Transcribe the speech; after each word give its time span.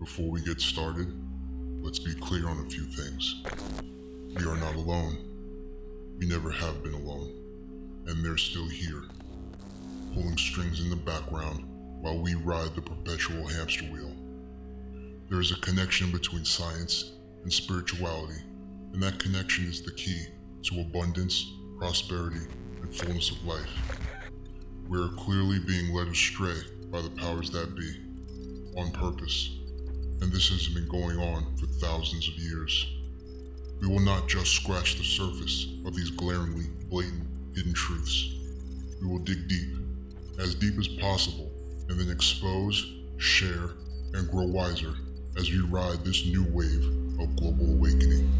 Before 0.00 0.30
we 0.30 0.40
get 0.40 0.62
started, 0.62 1.12
let's 1.82 1.98
be 1.98 2.14
clear 2.14 2.48
on 2.48 2.58
a 2.60 2.70
few 2.70 2.84
things. 2.84 3.42
We 4.34 4.46
are 4.46 4.56
not 4.56 4.74
alone. 4.74 5.18
We 6.18 6.24
never 6.24 6.50
have 6.50 6.82
been 6.82 6.94
alone. 6.94 7.34
And 8.06 8.24
they're 8.24 8.38
still 8.38 8.66
here, 8.66 9.02
pulling 10.14 10.38
strings 10.38 10.80
in 10.80 10.88
the 10.88 10.96
background 10.96 11.64
while 12.00 12.18
we 12.18 12.34
ride 12.34 12.74
the 12.74 12.80
perpetual 12.80 13.46
hamster 13.46 13.84
wheel. 13.84 14.10
There 15.28 15.38
is 15.38 15.52
a 15.52 15.60
connection 15.60 16.10
between 16.10 16.46
science 16.46 17.12
and 17.42 17.52
spirituality, 17.52 18.40
and 18.94 19.02
that 19.02 19.18
connection 19.18 19.66
is 19.66 19.82
the 19.82 19.92
key 19.92 20.24
to 20.62 20.80
abundance, 20.80 21.44
prosperity, 21.78 22.46
and 22.80 22.96
fullness 22.96 23.32
of 23.32 23.44
life. 23.44 24.00
We 24.88 24.98
are 24.98 25.08
clearly 25.08 25.58
being 25.58 25.94
led 25.94 26.08
astray 26.08 26.56
by 26.90 27.02
the 27.02 27.10
powers 27.10 27.50
that 27.50 27.76
be, 27.76 28.80
on 28.80 28.92
purpose, 28.92 29.59
and 30.20 30.30
this 30.30 30.48
has 30.50 30.68
been 30.68 30.86
going 30.88 31.18
on 31.18 31.56
for 31.56 31.66
thousands 31.66 32.28
of 32.28 32.34
years. 32.34 32.86
We 33.80 33.88
will 33.88 34.00
not 34.00 34.28
just 34.28 34.54
scratch 34.54 34.96
the 34.98 35.04
surface 35.04 35.66
of 35.86 35.96
these 35.96 36.10
glaringly 36.10 36.66
blatant 36.90 37.26
hidden 37.54 37.72
truths. 37.72 38.34
We 39.00 39.08
will 39.08 39.20
dig 39.20 39.48
deep, 39.48 39.70
as 40.38 40.54
deep 40.54 40.78
as 40.78 40.88
possible, 40.88 41.50
and 41.88 41.98
then 41.98 42.10
expose, 42.10 42.92
share, 43.16 43.70
and 44.12 44.30
grow 44.30 44.46
wiser 44.46 44.94
as 45.38 45.50
we 45.50 45.60
ride 45.60 46.04
this 46.04 46.26
new 46.26 46.44
wave 46.50 46.84
of 47.18 47.34
global 47.36 47.72
awakening. 47.72 48.30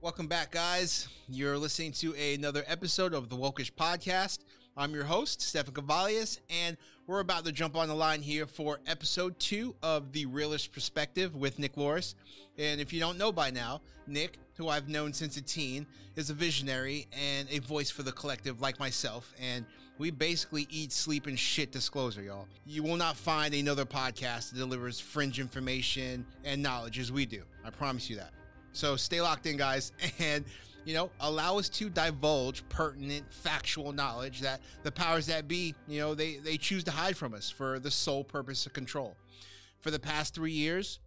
Welcome 0.00 0.26
back, 0.26 0.50
guys. 0.50 1.08
You're 1.28 1.58
listening 1.58 1.92
to 1.92 2.14
another 2.14 2.64
episode 2.66 3.14
of 3.14 3.28
the 3.28 3.36
Wokish 3.36 3.72
Podcast. 3.72 4.38
I'm 4.76 4.92
your 4.92 5.04
host, 5.04 5.40
Stefan 5.40 5.72
Cavallius, 5.72 6.40
and 6.50 6.76
we're 7.06 7.20
about 7.20 7.44
to 7.44 7.52
jump 7.52 7.76
on 7.76 7.86
the 7.86 7.94
line 7.94 8.20
here 8.20 8.44
for 8.44 8.80
episode 8.88 9.38
two 9.38 9.76
of 9.84 10.10
The 10.10 10.26
Realist 10.26 10.72
Perspective 10.72 11.36
with 11.36 11.60
Nick 11.60 11.76
Loris. 11.76 12.16
And 12.58 12.80
if 12.80 12.92
you 12.92 12.98
don't 12.98 13.16
know 13.16 13.30
by 13.30 13.50
now, 13.50 13.82
Nick, 14.08 14.36
who 14.56 14.68
I've 14.68 14.88
known 14.88 15.12
since 15.12 15.36
a 15.36 15.42
teen, 15.42 15.86
is 16.16 16.30
a 16.30 16.34
visionary 16.34 17.06
and 17.12 17.48
a 17.52 17.60
voice 17.60 17.88
for 17.88 18.02
the 18.02 18.10
collective 18.10 18.60
like 18.60 18.80
myself. 18.80 19.32
And 19.40 19.64
we 19.98 20.10
basically 20.10 20.66
eat, 20.70 20.90
sleep, 20.90 21.28
and 21.28 21.38
shit 21.38 21.70
disclosure, 21.70 22.22
y'all. 22.22 22.48
You 22.66 22.82
will 22.82 22.96
not 22.96 23.16
find 23.16 23.54
another 23.54 23.84
podcast 23.84 24.50
that 24.50 24.58
delivers 24.58 24.98
fringe 24.98 25.38
information 25.38 26.26
and 26.44 26.60
knowledge 26.60 26.98
as 26.98 27.12
we 27.12 27.26
do. 27.26 27.44
I 27.64 27.70
promise 27.70 28.10
you 28.10 28.16
that. 28.16 28.32
So 28.72 28.96
stay 28.96 29.20
locked 29.20 29.46
in, 29.46 29.56
guys. 29.56 29.92
And 30.18 30.44
you 30.84 30.94
know, 30.94 31.10
allow 31.20 31.58
us 31.58 31.68
to 31.70 31.88
divulge 31.88 32.68
pertinent 32.68 33.32
factual 33.32 33.92
knowledge 33.92 34.40
that 34.40 34.60
the 34.82 34.92
powers 34.92 35.26
that 35.26 35.48
be, 35.48 35.74
you 35.88 36.00
know, 36.00 36.14
they, 36.14 36.36
they 36.36 36.56
choose 36.56 36.84
to 36.84 36.90
hide 36.90 37.16
from 37.16 37.34
us 37.34 37.50
for 37.50 37.78
the 37.78 37.90
sole 37.90 38.24
purpose 38.24 38.66
of 38.66 38.72
control. 38.72 39.16
For 39.80 39.90
the 39.90 39.98
past 39.98 40.34
three 40.34 40.52
years, 40.52 40.98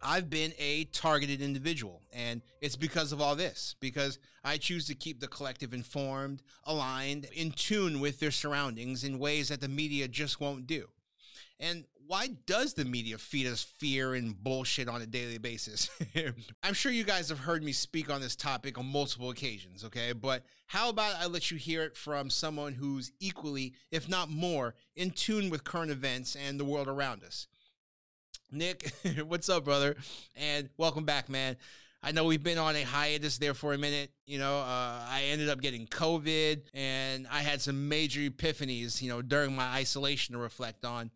I've 0.00 0.30
been 0.30 0.52
a 0.58 0.84
targeted 0.84 1.42
individual, 1.42 2.02
and 2.12 2.42
it's 2.60 2.76
because 2.76 3.10
of 3.12 3.20
all 3.20 3.34
this, 3.34 3.74
because 3.80 4.18
I 4.44 4.56
choose 4.56 4.86
to 4.86 4.94
keep 4.94 5.20
the 5.20 5.26
collective 5.26 5.74
informed, 5.74 6.42
aligned, 6.64 7.26
in 7.32 7.50
tune 7.50 7.98
with 7.98 8.20
their 8.20 8.30
surroundings 8.30 9.02
in 9.02 9.18
ways 9.18 9.48
that 9.48 9.60
the 9.60 9.68
media 9.68 10.06
just 10.06 10.40
won't 10.40 10.66
do. 10.66 10.88
And 11.58 11.84
why 12.08 12.30
does 12.46 12.72
the 12.72 12.86
media 12.86 13.18
feed 13.18 13.46
us 13.46 13.62
fear 13.62 14.14
and 14.14 14.42
bullshit 14.42 14.88
on 14.88 15.02
a 15.02 15.06
daily 15.06 15.36
basis? 15.36 15.90
I'm 16.62 16.72
sure 16.72 16.90
you 16.90 17.04
guys 17.04 17.28
have 17.28 17.38
heard 17.38 17.62
me 17.62 17.72
speak 17.72 18.10
on 18.10 18.22
this 18.22 18.34
topic 18.34 18.78
on 18.78 18.86
multiple 18.86 19.28
occasions, 19.28 19.84
okay? 19.84 20.14
But 20.14 20.42
how 20.66 20.88
about 20.88 21.16
I 21.16 21.26
let 21.26 21.50
you 21.50 21.58
hear 21.58 21.82
it 21.82 21.94
from 21.94 22.30
someone 22.30 22.72
who's 22.72 23.12
equally, 23.20 23.74
if 23.92 24.08
not 24.08 24.30
more, 24.30 24.74
in 24.96 25.10
tune 25.10 25.50
with 25.50 25.64
current 25.64 25.90
events 25.90 26.34
and 26.34 26.58
the 26.58 26.64
world 26.64 26.88
around 26.88 27.22
us? 27.24 27.46
Nick, 28.50 28.90
what's 29.26 29.50
up, 29.50 29.66
brother? 29.66 29.94
And 30.34 30.70
welcome 30.78 31.04
back, 31.04 31.28
man. 31.28 31.58
I 32.02 32.12
know 32.12 32.24
we've 32.24 32.42
been 32.42 32.58
on 32.58 32.74
a 32.74 32.82
hiatus 32.82 33.36
there 33.36 33.54
for 33.54 33.74
a 33.74 33.78
minute. 33.78 34.12
You 34.26 34.38
know, 34.38 34.60
uh, 34.60 35.06
I 35.10 35.24
ended 35.30 35.50
up 35.50 35.60
getting 35.60 35.86
COVID 35.86 36.62
and 36.72 37.26
I 37.30 37.40
had 37.40 37.60
some 37.60 37.88
major 37.88 38.20
epiphanies, 38.20 39.02
you 39.02 39.10
know, 39.10 39.20
during 39.20 39.54
my 39.54 39.66
isolation 39.66 40.34
to 40.34 40.38
reflect 40.38 40.86
on. 40.86 41.10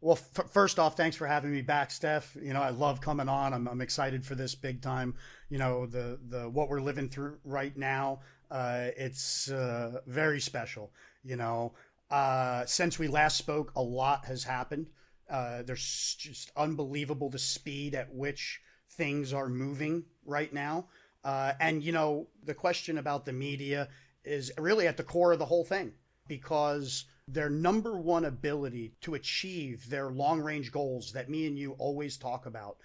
Well, 0.00 0.18
f- 0.36 0.50
first 0.50 0.78
off, 0.78 0.96
thanks 0.96 1.16
for 1.16 1.26
having 1.26 1.50
me 1.50 1.62
back, 1.62 1.90
Steph. 1.90 2.36
You 2.40 2.52
know, 2.52 2.62
I 2.62 2.70
love 2.70 3.00
coming 3.00 3.28
on. 3.28 3.52
I'm, 3.52 3.66
I'm 3.66 3.80
excited 3.80 4.24
for 4.24 4.34
this 4.34 4.54
big 4.54 4.80
time. 4.80 5.14
You 5.50 5.58
know, 5.58 5.86
the 5.86 6.18
the 6.28 6.48
what 6.48 6.68
we're 6.68 6.80
living 6.80 7.08
through 7.08 7.38
right 7.44 7.76
now. 7.76 8.20
Uh, 8.50 8.88
it's 8.96 9.50
uh, 9.50 10.00
very 10.06 10.40
special. 10.40 10.92
You 11.24 11.36
know, 11.36 11.72
uh, 12.10 12.64
since 12.66 12.98
we 12.98 13.08
last 13.08 13.36
spoke, 13.36 13.72
a 13.74 13.82
lot 13.82 14.24
has 14.26 14.44
happened. 14.44 14.86
Uh, 15.28 15.62
there's 15.62 16.16
just 16.18 16.52
unbelievable 16.56 17.28
the 17.28 17.38
speed 17.38 17.94
at 17.94 18.14
which 18.14 18.60
things 18.90 19.32
are 19.32 19.48
moving 19.48 20.04
right 20.24 20.52
now. 20.52 20.86
Uh, 21.24 21.52
and 21.60 21.82
you 21.82 21.92
know, 21.92 22.28
the 22.44 22.54
question 22.54 22.98
about 22.98 23.26
the 23.26 23.32
media 23.32 23.88
is 24.24 24.52
really 24.58 24.86
at 24.86 24.96
the 24.96 25.02
core 25.02 25.32
of 25.32 25.38
the 25.40 25.46
whole 25.46 25.64
thing 25.64 25.92
because 26.28 27.04
their 27.26 27.50
number 27.50 27.98
one 27.98 28.24
ability 28.24 28.94
to 29.02 29.14
achieve 29.14 29.88
their 29.90 30.10
long 30.10 30.40
range 30.40 30.72
goals 30.72 31.12
that 31.12 31.28
me 31.28 31.46
and 31.46 31.58
you 31.58 31.72
always 31.72 32.16
talk 32.16 32.46
about 32.46 32.76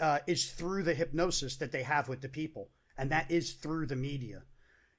uh, 0.00 0.18
is 0.26 0.52
through 0.52 0.82
the 0.82 0.94
hypnosis 0.94 1.56
that 1.56 1.72
they 1.72 1.82
have 1.82 2.08
with 2.08 2.20
the 2.20 2.28
people. 2.28 2.70
And 2.96 3.10
that 3.10 3.30
is 3.30 3.54
through 3.54 3.86
the 3.86 3.96
media. 3.96 4.42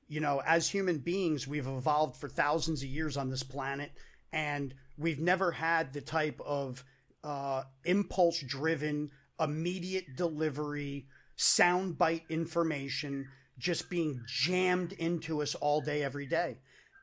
You 0.07 0.19
know, 0.19 0.41
as 0.45 0.69
human 0.69 0.99
beings, 0.99 1.47
we've 1.47 1.67
evolved 1.67 2.17
for 2.17 2.29
thousands 2.29 2.83
of 2.83 2.89
years 2.89 3.17
on 3.17 3.29
this 3.29 3.41
planet, 3.43 3.91
and 4.31 4.75
we've 4.97 5.19
never 5.19 5.51
had 5.51 5.93
the 5.93 6.01
type 6.01 6.39
of 6.45 6.83
uh, 7.23 7.63
impulse 7.85 8.39
driven, 8.41 9.09
immediate 9.39 10.15
delivery, 10.15 11.07
soundbite 11.37 12.29
information 12.29 13.27
just 13.57 13.89
being 13.89 14.21
jammed 14.27 14.93
into 14.93 15.41
us 15.41 15.55
all 15.55 15.81
day, 15.81 16.03
every 16.03 16.25
day. 16.25 16.57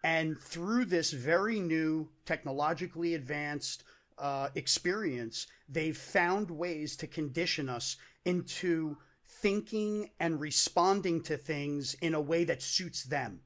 And 0.04 0.38
through 0.38 0.86
this 0.86 1.12
very 1.12 1.60
new, 1.60 2.08
technologically 2.24 3.14
advanced 3.14 3.84
uh, 4.18 4.48
experience, 4.54 5.46
they've 5.68 5.96
found 5.96 6.50
ways 6.50 6.96
to 6.96 7.06
condition 7.06 7.68
us 7.68 7.96
into 8.24 8.96
thinking 9.24 10.10
and 10.20 10.40
responding 10.40 11.22
to 11.22 11.36
things 11.36 11.94
in 11.94 12.14
a 12.14 12.20
way 12.20 12.44
that 12.44 12.62
suits 12.62 13.04
them. 13.04 13.40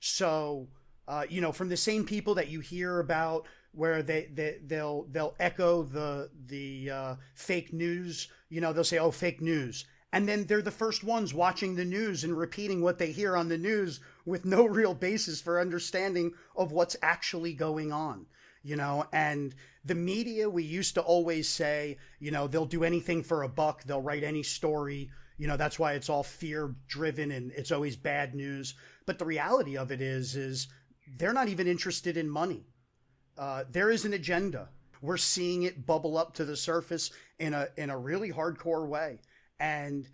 So, 0.00 0.68
uh, 1.08 1.24
you 1.28 1.40
know, 1.40 1.52
from 1.52 1.68
the 1.68 1.76
same 1.76 2.04
people 2.04 2.34
that 2.34 2.48
you 2.48 2.60
hear 2.60 3.00
about 3.00 3.46
where 3.72 4.02
they, 4.02 4.28
they 4.32 4.58
they'll 4.64 5.04
they'll 5.10 5.34
echo 5.40 5.82
the 5.82 6.30
the 6.46 6.90
uh, 6.90 7.14
fake 7.34 7.72
news. 7.72 8.28
You 8.48 8.60
know, 8.60 8.72
they'll 8.72 8.84
say, 8.84 8.98
"Oh, 8.98 9.10
fake 9.10 9.40
news," 9.40 9.84
and 10.14 10.28
then 10.28 10.44
they're 10.44 10.62
the 10.62 10.70
first 10.70 11.04
ones 11.04 11.34
watching 11.34 11.74
the 11.74 11.84
news 11.84 12.24
and 12.24 12.36
repeating 12.36 12.80
what 12.80 12.98
they 12.98 13.12
hear 13.12 13.36
on 13.36 13.48
the 13.48 13.58
news 13.58 14.00
with 14.24 14.44
no 14.44 14.64
real 14.80 14.94
basis 14.94 15.40
for 15.40 15.60
understanding 15.60 16.32
of 16.56 16.72
what's 16.72 16.96
actually 17.02 17.52
going 17.52 17.92
on 17.92 18.26
you 18.64 18.76
know? 18.76 19.04
And 19.12 19.54
the 19.84 19.94
media 19.94 20.48
we 20.48 20.64
used 20.64 20.94
to 20.94 21.02
always 21.02 21.48
say 21.48 21.98
you 22.18 22.32
know 22.32 22.48
they'll 22.48 22.66
do 22.66 22.82
anything 22.82 23.22
for 23.22 23.42
a 23.42 23.48
buck 23.48 23.84
they'll 23.84 24.00
write 24.00 24.24
any 24.24 24.42
story 24.42 25.10
you 25.36 25.48
know? 25.48 25.56
That's 25.56 25.78
why 25.78 25.92
it's 25.92 26.08
all 26.08 26.22
fear 26.22 26.74
driven 26.88 27.30
and 27.32 27.52
it's 27.52 27.72
always 27.72 27.96
bad 27.96 28.34
news. 28.34 28.74
But 29.04 29.18
the 29.18 29.24
reality 29.24 29.76
of 29.76 29.90
it 29.92 30.00
is 30.00 30.36
is 30.36 30.68
they're 31.18 31.32
not 31.32 31.48
even 31.48 31.66
interested 31.66 32.16
in 32.16 32.28
money. 32.28 32.66
Uh, 33.36 33.64
there 33.70 33.90
is 33.90 34.04
an 34.04 34.12
agenda. 34.12 34.68
We're 35.02 35.16
seeing 35.16 35.64
it 35.64 35.86
bubble 35.86 36.16
up 36.16 36.34
to 36.34 36.44
the 36.44 36.56
surface 36.56 37.10
in 37.38 37.52
a 37.52 37.68
in 37.76 37.90
a 37.90 37.98
really 37.98 38.32
hardcore 38.32 38.88
way 38.88 39.18
and 39.58 40.08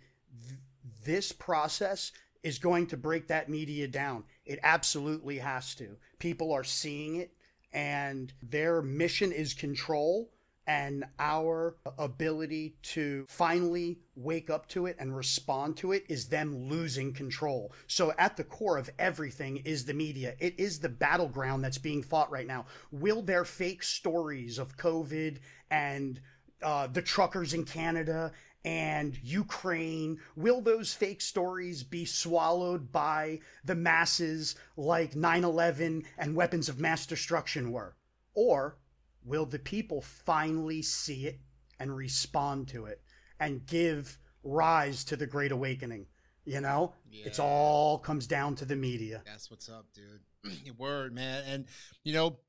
th- 0.47 0.59
this 1.03 1.31
process 1.31 2.11
is 2.43 2.59
going 2.59 2.87
to 2.87 2.97
break 2.97 3.27
that 3.27 3.49
media 3.49 3.87
down. 3.87 4.23
It 4.45 4.59
absolutely 4.63 5.37
has 5.39 5.75
to. 5.75 5.97
People 6.19 6.51
are 6.51 6.63
seeing 6.63 7.17
it, 7.17 7.31
and 7.73 8.33
their 8.41 8.81
mission 8.81 9.31
is 9.31 9.53
control. 9.53 10.31
And 10.67 11.05
our 11.17 11.75
ability 11.97 12.75
to 12.83 13.25
finally 13.27 13.99
wake 14.15 14.51
up 14.51 14.69
to 14.69 14.85
it 14.85 14.95
and 14.99 15.13
respond 15.13 15.75
to 15.77 15.91
it 15.91 16.05
is 16.07 16.27
them 16.27 16.69
losing 16.69 17.13
control. 17.13 17.73
So, 17.87 18.13
at 18.17 18.37
the 18.37 18.43
core 18.43 18.77
of 18.77 18.89
everything 18.99 19.57
is 19.57 19.85
the 19.85 19.95
media. 19.95 20.35
It 20.39 20.59
is 20.59 20.79
the 20.79 20.87
battleground 20.87 21.63
that's 21.63 21.79
being 21.79 22.03
fought 22.03 22.31
right 22.31 22.45
now. 22.45 22.67
Will 22.91 23.23
their 23.23 23.43
fake 23.43 23.81
stories 23.81 24.59
of 24.59 24.77
COVID 24.77 25.39
and 25.71 26.21
uh, 26.61 26.87
the 26.87 27.01
truckers 27.01 27.53
in 27.53 27.65
Canada 27.65 28.31
and 28.63 29.17
Ukraine? 29.23 30.19
Will 30.35 30.61
those 30.61 30.93
fake 30.93 31.21
stories 31.21 31.83
be 31.83 32.05
swallowed 32.05 32.91
by 32.91 33.39
the 33.63 33.75
masses 33.75 34.55
like 34.77 35.15
9 35.15 35.43
11 35.43 36.03
and 36.17 36.35
weapons 36.35 36.69
of 36.69 36.79
mass 36.79 37.05
destruction 37.05 37.71
were? 37.71 37.95
Or 38.33 38.77
will 39.23 39.45
the 39.45 39.59
people 39.59 40.01
finally 40.01 40.81
see 40.81 41.27
it 41.27 41.39
and 41.79 41.95
respond 41.95 42.67
to 42.69 42.85
it 42.85 43.01
and 43.39 43.65
give 43.65 44.19
rise 44.43 45.03
to 45.05 45.15
the 45.15 45.27
Great 45.27 45.51
Awakening? 45.51 46.07
You 46.45 46.61
know, 46.61 46.95
yeah. 47.09 47.25
it's 47.25 47.39
all 47.39 47.99
comes 47.99 48.25
down 48.25 48.55
to 48.55 48.65
the 48.65 48.75
media. 48.75 49.21
That's 49.25 49.51
what's 49.51 49.69
up, 49.69 49.85
dude. 49.93 50.73
Word, 50.77 51.13
man. 51.13 51.43
And, 51.47 51.65
you 52.03 52.13
know, 52.13 52.39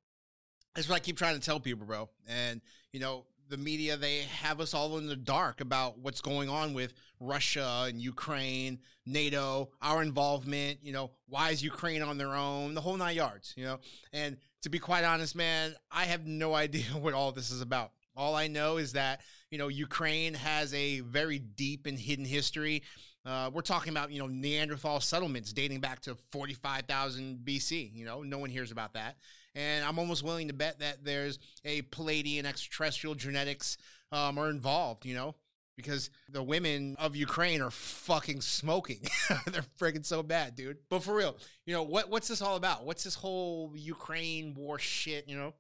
That's 0.75 0.88
what 0.88 0.97
I 0.97 1.00
keep 1.00 1.19
trying 1.19 1.35
to 1.38 1.44
tell 1.44 1.61
people, 1.61 1.87
bro. 1.87 2.08
And 2.26 2.62
you 2.93 3.00
know, 3.00 3.25
the 3.52 3.58
media 3.58 3.99
they 3.99 4.20
have 4.40 4.62
us 4.62 4.72
all 4.72 4.96
in 4.96 5.06
the 5.06 5.14
dark 5.14 5.60
about 5.60 5.99
what's 5.99 6.22
going 6.22 6.49
on 6.49 6.72
with 6.72 6.94
Russia 7.20 7.84
and 7.87 8.00
Ukraine, 8.00 8.78
NATO, 9.04 9.69
our 9.82 10.00
involvement. 10.00 10.78
You 10.82 10.94
know, 10.94 11.10
why 11.28 11.50
is 11.50 11.62
Ukraine 11.62 12.00
on 12.00 12.16
their 12.16 12.34
own? 12.34 12.72
The 12.72 12.81
whole 12.81 12.96
nine 12.96 13.14
yards. 13.14 13.52
You 13.54 13.66
know, 13.66 13.78
and 14.10 14.38
to 14.62 14.70
be 14.70 14.78
quite 14.78 15.04
honest, 15.04 15.37
man, 15.37 15.75
I 15.90 16.04
have 16.06 16.26
no 16.26 16.54
idea 16.64 16.84
what 16.99 17.12
all 17.12 17.31
this 17.31 17.50
is 17.50 17.60
about. 17.60 17.93
All 18.16 18.34
I 18.34 18.46
know 18.46 18.78
is 18.78 18.94
that 18.94 19.20
you 19.50 19.58
know 19.58 19.69
Ukraine 19.69 20.32
has 20.32 20.72
a 20.72 21.00
very 21.00 21.38
deep 21.38 21.84
and 21.84 21.98
hidden 21.98 22.25
history. 22.25 22.82
Uh, 23.26 23.50
we're 23.52 23.60
talking 23.60 23.90
about 23.90 24.10
you 24.10 24.19
know 24.19 24.28
Neanderthal 24.28 25.00
settlements 25.00 25.52
dating 25.52 25.81
back 25.81 26.00
to 26.00 26.16
45,000 26.32 27.40
BC. 27.44 27.94
You 27.94 28.06
know, 28.06 28.22
no 28.22 28.38
one 28.38 28.48
hears 28.48 28.72
about 28.72 28.94
that, 28.94 29.16
and 29.54 29.84
I'm 29.84 29.99
almost 29.99 30.22
willing 30.22 30.49
to 30.49 30.54
bet 30.54 30.81
that 30.81 31.04
there's 31.04 31.38
a 31.64 31.82
Pleiadian 31.82 32.44
extraterrestrial 32.44 33.14
genetics 33.14 33.76
um, 34.10 34.38
are 34.38 34.50
involved. 34.50 35.04
You 35.04 35.14
know, 35.14 35.34
because 35.76 36.10
the 36.28 36.43
women 36.43 36.96
of 36.99 37.16
Ukraine 37.16 37.60
are 37.60 37.70
fucking 37.70 38.40
smoking. 38.40 39.00
They're 39.46 39.64
freaking 39.78 40.04
so 40.04 40.22
bad, 40.22 40.54
dude. 40.54 40.78
But 40.88 41.02
for 41.02 41.14
real, 41.14 41.37
you 41.66 41.75
know 41.75 41.82
what? 41.82 42.10
What's 42.10 42.28
this 42.28 42.43
all 42.43 42.56
about? 42.56 42.84
What's 42.84 43.04
this 43.04 43.14
whole 43.14 43.72
Ukraine 43.75 44.54
war 44.54 44.78
shit? 44.78 45.28
You 45.28 45.37
know. 45.37 45.55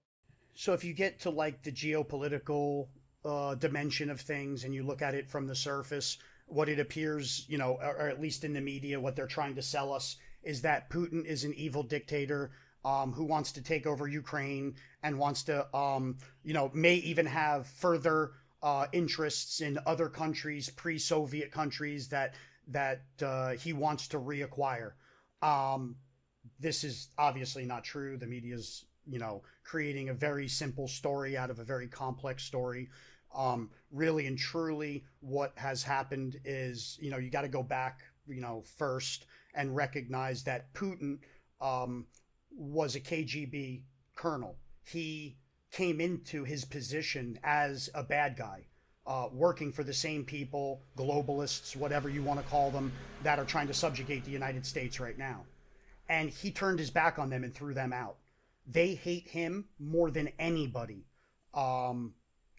So 0.54 0.74
if 0.74 0.84
you 0.84 0.92
get 0.92 1.20
to 1.20 1.30
like 1.30 1.62
the 1.62 1.72
geopolitical 1.72 2.88
uh, 3.24 3.54
dimension 3.54 4.10
of 4.10 4.20
things 4.20 4.64
and 4.64 4.74
you 4.74 4.82
look 4.82 5.00
at 5.00 5.14
it 5.14 5.30
from 5.30 5.46
the 5.46 5.54
surface, 5.54 6.18
what 6.46 6.68
it 6.68 6.78
appears, 6.78 7.46
you 7.48 7.56
know, 7.56 7.78
or, 7.80 7.96
or, 7.96 8.08
at 8.08 8.20
least 8.20 8.44
in 8.44 8.52
the 8.52 8.60
media, 8.60 9.00
what 9.00 9.16
they're 9.16 9.26
trying 9.26 9.54
to 9.54 9.62
sell 9.62 9.92
us 9.92 10.16
is 10.42 10.62
that 10.62 10.90
Putin 10.90 11.24
is 11.24 11.44
an 11.44 11.54
evil 11.54 11.82
dictator 11.82 12.50
um, 12.84 13.12
who 13.12 13.24
wants 13.24 13.52
to 13.52 13.62
take 13.62 13.86
over 13.86 14.08
Ukraine 14.08 14.74
and 15.02 15.18
wants 15.18 15.44
to, 15.44 15.74
um, 15.76 16.18
you 16.42 16.54
know, 16.54 16.70
may 16.74 16.96
even 16.96 17.26
have 17.26 17.66
further 17.66 18.32
uh, 18.62 18.86
interests 18.92 19.60
in 19.60 19.78
other 19.86 20.08
countries, 20.08 20.70
pre-Soviet 20.70 21.50
countries 21.50 22.08
that 22.08 22.34
that 22.68 23.02
uh, 23.20 23.50
he 23.50 23.72
wants 23.72 24.08
to 24.08 24.18
reacquire. 24.18 24.92
Um, 25.42 25.96
this 26.60 26.84
is 26.84 27.08
obviously 27.18 27.64
not 27.64 27.82
true. 27.82 28.16
The 28.16 28.26
media's, 28.26 28.84
you 29.04 29.18
know, 29.18 29.42
creating 29.64 30.08
a 30.08 30.14
very 30.14 30.46
simple 30.46 30.86
story 30.86 31.36
out 31.36 31.50
of 31.50 31.58
a 31.58 31.64
very 31.64 31.88
complex 31.88 32.44
story. 32.44 32.88
Um, 33.34 33.70
really 33.90 34.26
and 34.26 34.38
truly, 34.38 35.04
what 35.20 35.52
has 35.56 35.82
happened 35.82 36.38
is, 36.44 36.98
you 37.00 37.10
know, 37.10 37.16
you 37.18 37.30
got 37.30 37.42
to 37.42 37.48
go 37.48 37.62
back, 37.62 38.00
you 38.28 38.40
know, 38.40 38.62
first 38.76 39.26
and 39.54 39.74
recognize 39.74 40.44
that 40.44 40.72
Putin 40.74 41.18
um, 41.60 42.06
was 42.56 42.94
a 42.94 43.00
KGB 43.00 43.82
colonel. 44.14 44.56
He 44.84 45.36
came 45.70 46.00
into 46.00 46.44
his 46.44 46.64
position 46.64 47.38
as 47.42 47.88
a 47.94 48.02
bad 48.02 48.36
guy, 48.36 48.66
uh, 49.06 49.28
working 49.32 49.72
for 49.72 49.84
the 49.84 49.94
same 49.94 50.24
people, 50.24 50.82
globalists, 50.96 51.76
whatever 51.76 52.08
you 52.08 52.22
want 52.22 52.40
to 52.40 52.46
call 52.50 52.70
them, 52.70 52.92
that 53.22 53.38
are 53.38 53.44
trying 53.44 53.68
to 53.68 53.74
subjugate 53.74 54.24
the 54.24 54.30
United 54.30 54.66
States 54.66 55.00
right 55.00 55.18
now. 55.18 55.44
And 56.08 56.30
he 56.30 56.50
turned 56.50 56.78
his 56.78 56.90
back 56.90 57.18
on 57.18 57.30
them 57.30 57.44
and 57.44 57.54
threw 57.54 57.74
them 57.74 57.92
out. 57.92 58.16
They 58.66 58.94
hate 58.94 59.28
him 59.28 59.66
more 59.78 60.10
than 60.10 60.30
anybody. 60.38 61.06
Um, 61.54 62.14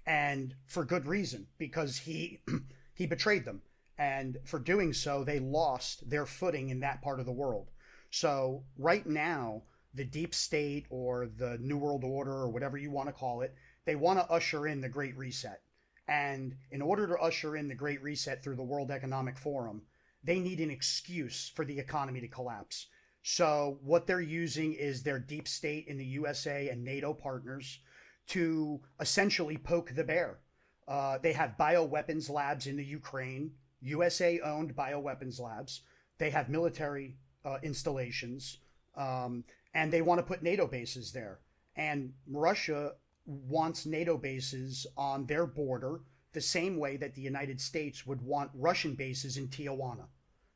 and 0.05 0.55
for 0.65 0.83
good 0.83 1.07
reason 1.07 1.47
because 1.57 1.97
he 1.99 2.39
he 2.93 3.05
betrayed 3.05 3.45
them 3.45 3.61
and 3.97 4.37
for 4.43 4.59
doing 4.59 4.93
so 4.93 5.23
they 5.23 5.39
lost 5.39 6.09
their 6.09 6.25
footing 6.25 6.69
in 6.69 6.79
that 6.81 7.01
part 7.01 7.19
of 7.19 7.25
the 7.25 7.31
world 7.31 7.69
so 8.09 8.63
right 8.77 9.05
now 9.05 9.63
the 9.93 10.05
deep 10.05 10.33
state 10.33 10.85
or 10.89 11.27
the 11.27 11.57
new 11.59 11.77
world 11.77 12.03
order 12.03 12.31
or 12.31 12.49
whatever 12.49 12.77
you 12.77 12.91
want 12.91 13.07
to 13.07 13.13
call 13.13 13.41
it 13.41 13.53
they 13.85 13.95
want 13.95 14.19
to 14.19 14.31
usher 14.31 14.67
in 14.67 14.81
the 14.81 14.89
great 14.89 15.15
reset 15.17 15.61
and 16.07 16.55
in 16.71 16.81
order 16.81 17.07
to 17.07 17.15
usher 17.15 17.55
in 17.55 17.67
the 17.67 17.75
great 17.75 18.01
reset 18.01 18.43
through 18.43 18.55
the 18.55 18.63
world 18.63 18.91
economic 18.91 19.37
forum 19.37 19.81
they 20.23 20.39
need 20.39 20.59
an 20.59 20.71
excuse 20.71 21.51
for 21.55 21.65
the 21.65 21.79
economy 21.79 22.21
to 22.21 22.27
collapse 22.27 22.87
so 23.21 23.79
what 23.81 24.05
they're 24.05 24.19
using 24.19 24.73
is 24.73 25.03
their 25.03 25.19
deep 25.19 25.47
state 25.47 25.87
in 25.87 25.97
the 25.97 26.05
usa 26.05 26.69
and 26.69 26.83
nato 26.83 27.13
partners 27.13 27.79
to 28.27 28.81
essentially 28.99 29.57
poke 29.57 29.93
the 29.95 30.03
bear. 30.03 30.39
Uh, 30.87 31.17
they 31.21 31.33
have 31.33 31.55
bioweapons 31.59 32.29
labs 32.29 32.67
in 32.67 32.77
the 32.77 32.85
Ukraine, 32.85 33.51
USA 33.81 34.39
owned 34.41 34.75
bioweapons 34.75 35.39
labs. 35.39 35.81
They 36.17 36.29
have 36.29 36.49
military 36.49 37.17
uh, 37.45 37.57
installations, 37.63 38.59
um, 38.95 39.43
and 39.73 39.91
they 39.91 40.01
want 40.01 40.19
to 40.19 40.25
put 40.25 40.43
NATO 40.43 40.67
bases 40.67 41.11
there. 41.11 41.39
And 41.75 42.13
Russia 42.27 42.93
wants 43.25 43.85
NATO 43.85 44.17
bases 44.17 44.85
on 44.97 45.25
their 45.25 45.45
border 45.45 46.01
the 46.33 46.41
same 46.41 46.77
way 46.77 46.97
that 46.97 47.15
the 47.15 47.21
United 47.21 47.61
States 47.61 48.05
would 48.05 48.21
want 48.21 48.51
Russian 48.53 48.95
bases 48.95 49.37
in 49.37 49.47
Tijuana. 49.47 50.07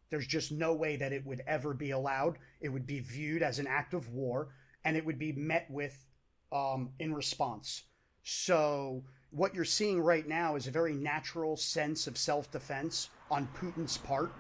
There's 0.10 0.28
just 0.28 0.52
no 0.52 0.74
way 0.74 0.96
that 0.96 1.14
it 1.14 1.26
would 1.26 1.44
ever 1.46 1.74
be 1.74 1.92
allowed. 1.92 2.38
It 2.62 2.70
would 2.70 2.88
be 2.88 3.00
viewed 3.00 3.44
as 3.44 3.60
an 3.60 3.68
act 3.68 3.94
of 3.94 4.10
war, 4.10 4.50
and 4.84 4.96
it 4.96 5.06
would 5.06 5.20
be 5.20 5.34
met 5.34 5.70
with 5.70 6.06
um, 6.52 6.92
in 7.00 7.14
response. 7.14 7.84
So, 8.24 9.04
what 9.32 9.54
you're 9.54 9.66
seeing 9.66 10.02
right 10.02 10.28
now 10.28 10.56
is 10.56 10.68
a 10.68 10.72
very 10.72 10.94
natural 10.94 11.58
sense 11.58 12.08
of 12.08 12.18
self 12.18 12.50
defense 12.52 13.10
on 13.30 13.50
Putin's 13.60 13.98
part 13.98 14.32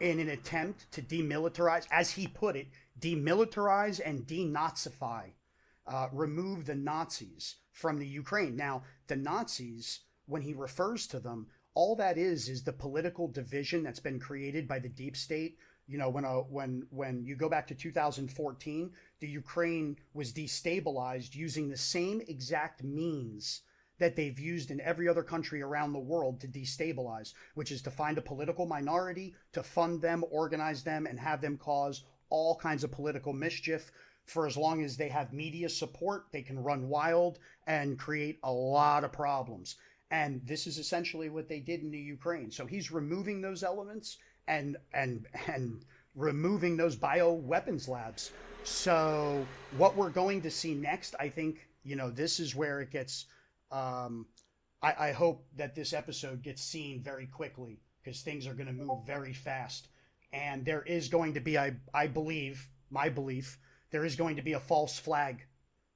in 0.00 0.18
an 0.18 0.28
attempt 0.28 0.90
to 0.92 1.02
demilitarize, 1.02 1.86
as 1.90 2.10
he 2.10 2.26
put 2.26 2.56
it, 2.56 2.66
demilitarize 2.98 4.00
and 4.04 4.26
denazify, 4.26 5.32
uh, 5.86 6.08
remove 6.12 6.66
the 6.66 6.74
Nazis 6.74 7.56
from 7.72 7.98
the 7.98 8.06
Ukraine. 8.06 8.56
Now, 8.56 8.82
the 9.06 9.16
Nazis, 9.16 10.00
when 10.26 10.42
he 10.42 10.54
refers 10.54 11.06
to 11.08 11.20
them, 11.20 11.48
all 11.74 11.96
that 11.96 12.16
is 12.16 12.48
is 12.48 12.62
the 12.62 12.72
political 12.72 13.28
division 13.28 13.82
that's 13.82 14.00
been 14.00 14.20
created 14.20 14.68
by 14.68 14.78
the 14.78 14.88
deep 14.88 15.16
state 15.16 15.58
you 15.86 15.98
know 15.98 16.08
when 16.08 16.24
a, 16.24 16.40
when 16.42 16.86
when 16.90 17.24
you 17.24 17.36
go 17.36 17.48
back 17.48 17.66
to 17.66 17.74
2014 17.74 18.90
the 19.20 19.28
ukraine 19.28 19.96
was 20.14 20.32
destabilized 20.32 21.34
using 21.34 21.68
the 21.68 21.76
same 21.76 22.22
exact 22.28 22.82
means 22.82 23.62
that 23.98 24.16
they've 24.16 24.40
used 24.40 24.70
in 24.70 24.80
every 24.80 25.08
other 25.08 25.22
country 25.22 25.62
around 25.62 25.92
the 25.92 25.98
world 25.98 26.40
to 26.40 26.48
destabilize 26.48 27.34
which 27.54 27.70
is 27.70 27.82
to 27.82 27.90
find 27.90 28.18
a 28.18 28.22
political 28.22 28.66
minority 28.66 29.34
to 29.52 29.62
fund 29.62 30.00
them 30.00 30.24
organize 30.30 30.82
them 30.82 31.06
and 31.06 31.18
have 31.18 31.40
them 31.40 31.56
cause 31.56 32.04
all 32.30 32.56
kinds 32.56 32.84
of 32.84 32.90
political 32.90 33.32
mischief 33.32 33.90
for 34.26 34.46
as 34.46 34.56
long 34.56 34.82
as 34.82 34.96
they 34.96 35.08
have 35.08 35.32
media 35.32 35.68
support 35.68 36.26
they 36.32 36.42
can 36.42 36.58
run 36.62 36.88
wild 36.88 37.38
and 37.66 37.98
create 37.98 38.38
a 38.42 38.52
lot 38.52 39.04
of 39.04 39.12
problems 39.12 39.76
and 40.10 40.40
this 40.44 40.66
is 40.66 40.78
essentially 40.78 41.28
what 41.28 41.48
they 41.48 41.60
did 41.60 41.80
in 41.80 41.90
the 41.90 41.98
ukraine 41.98 42.50
so 42.50 42.66
he's 42.66 42.90
removing 42.90 43.40
those 43.40 43.62
elements 43.62 44.18
and 44.46 44.76
and 44.92 45.26
and 45.46 45.84
removing 46.14 46.76
those 46.76 46.96
bio 46.96 47.32
weapons 47.32 47.88
labs. 47.88 48.30
So 48.62 49.46
what 49.76 49.96
we're 49.96 50.10
going 50.10 50.42
to 50.42 50.50
see 50.50 50.74
next, 50.74 51.14
I 51.18 51.28
think, 51.28 51.68
you 51.82 51.96
know, 51.96 52.10
this 52.10 52.40
is 52.40 52.54
where 52.54 52.80
it 52.80 52.90
gets. 52.90 53.26
Um, 53.70 54.26
I, 54.82 55.08
I 55.08 55.12
hope 55.12 55.44
that 55.56 55.74
this 55.74 55.92
episode 55.92 56.42
gets 56.42 56.62
seen 56.62 57.02
very 57.02 57.26
quickly 57.26 57.80
because 58.02 58.20
things 58.20 58.46
are 58.46 58.54
going 58.54 58.66
to 58.66 58.72
move 58.72 59.06
very 59.06 59.32
fast, 59.32 59.88
and 60.34 60.64
there 60.64 60.82
is 60.82 61.08
going 61.08 61.34
to 61.34 61.40
be, 61.40 61.56
I 61.56 61.74
I 61.94 62.08
believe, 62.08 62.68
my 62.90 63.08
belief, 63.08 63.58
there 63.90 64.04
is 64.04 64.16
going 64.16 64.36
to 64.36 64.42
be 64.42 64.52
a 64.52 64.60
false 64.60 64.98
flag. 64.98 65.46